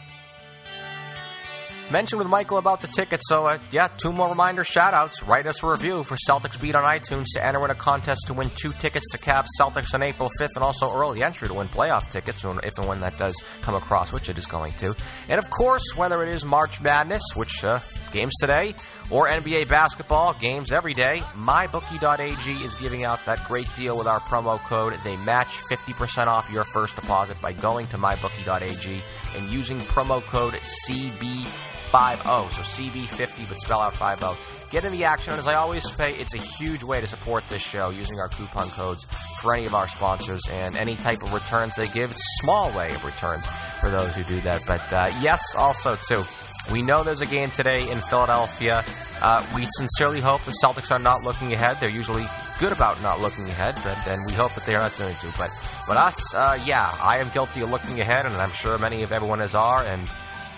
[1.91, 3.24] mentioned with Michael about the tickets.
[3.28, 5.22] So, uh, yeah, two more reminder shout outs.
[5.22, 8.34] Write us a review for Celtics Beat on iTunes to enter in a contest to
[8.34, 11.68] win two tickets to Cavs Celtics on April 5th and also early entry to win
[11.68, 14.95] playoff tickets if and when that does come across, which it is going to.
[15.28, 17.80] And of course, whether it is March Madness, which uh,
[18.12, 18.74] games today,
[19.11, 24.20] or NBA basketball, games every day, MyBookie.ag is giving out that great deal with our
[24.20, 24.95] promo code.
[25.05, 29.03] They match 50% off your first deposit by going to MyBookie.ag
[29.36, 31.47] and using promo code CB
[31.91, 34.36] 50, so CB50, but spell out 50.
[34.70, 37.43] Get in the action, and as I always say, it's a huge way to support
[37.49, 39.05] this show using our coupon codes
[39.41, 42.70] for any of our sponsors, and any type of returns they give, it's a small
[42.76, 43.47] way of returns.
[43.80, 44.62] for those who do that.
[44.66, 46.22] But uh, yes, also too,
[46.70, 48.84] we know there's a game today in Philadelphia.
[49.20, 51.78] Uh, we sincerely hope the Celtics are not looking ahead.
[51.80, 52.26] They're usually
[52.61, 55.32] good about not looking ahead, but and we hope that they are not doing to.
[55.36, 55.51] But
[55.88, 59.12] but us, uh, yeah, I am guilty of looking ahead, and I'm sure many of
[59.12, 59.82] everyone is are.
[59.82, 60.09] And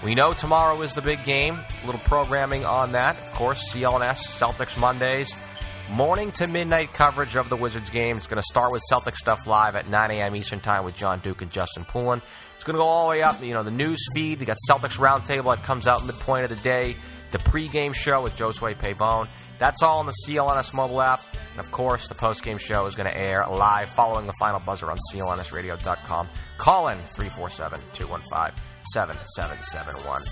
[0.05, 1.59] we know tomorrow is the big game.
[1.83, 3.73] A little programming on that, of course.
[3.73, 5.37] CLNS Celtics Mondays.
[5.93, 8.17] Morning to midnight coverage of the Wizards game.
[8.17, 10.35] It's going to start with Celtic Stuff Live at 9 a.m.
[10.35, 12.23] Eastern Time with John Duke and Justin Poulin.
[12.55, 14.41] It's going to go all the way up, you know, the news feed.
[14.41, 16.97] You got Celtics Roundtable that comes out midpoint of the day.
[17.31, 19.29] The pregame show with Josue Pavon.
[19.59, 21.21] That's all on the CLNS mobile app.
[21.53, 24.91] And of course, the postgame show is going to air live following the final buzzer
[24.91, 26.29] on clnsradio.com.
[26.59, 30.22] Call in 347 215 7771.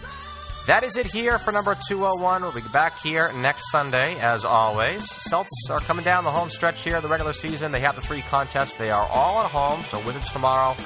[0.66, 2.42] That is it here for number 201.
[2.42, 5.11] We'll be back here next Sunday, as always.
[5.11, 7.72] Celts are coming down the home stretch here, the regular season.
[7.72, 8.76] They have the three contests.
[8.76, 10.76] They are all at home, so Wizards tomorrow.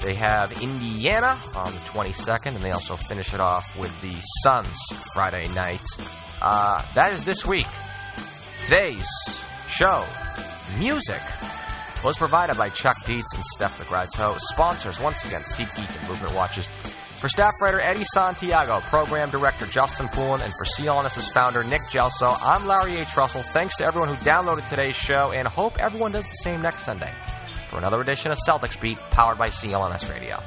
[0.00, 4.78] They have Indiana on the 22nd, and they also finish it off with the Suns
[5.12, 5.84] Friday night.
[6.40, 7.66] Uh, that is this week.
[8.64, 9.08] Today's
[9.68, 10.04] show,
[10.78, 11.22] music,
[12.04, 14.38] was provided by Chuck Dietz and Steph McGrato.
[14.38, 16.68] Sponsors, once again, SeatGeek and Movement Watches.
[17.18, 22.36] For staff writer Eddie Santiago, program director Justin Poulin, and for CLNS's founder Nick Gelso,
[22.42, 23.16] I'm Larry H.
[23.16, 23.42] Russell.
[23.42, 27.10] Thanks to everyone who downloaded today's show, and hope everyone does the same next Sunday
[27.70, 30.38] for another edition of Celtics Beat, powered by CLNS Radio.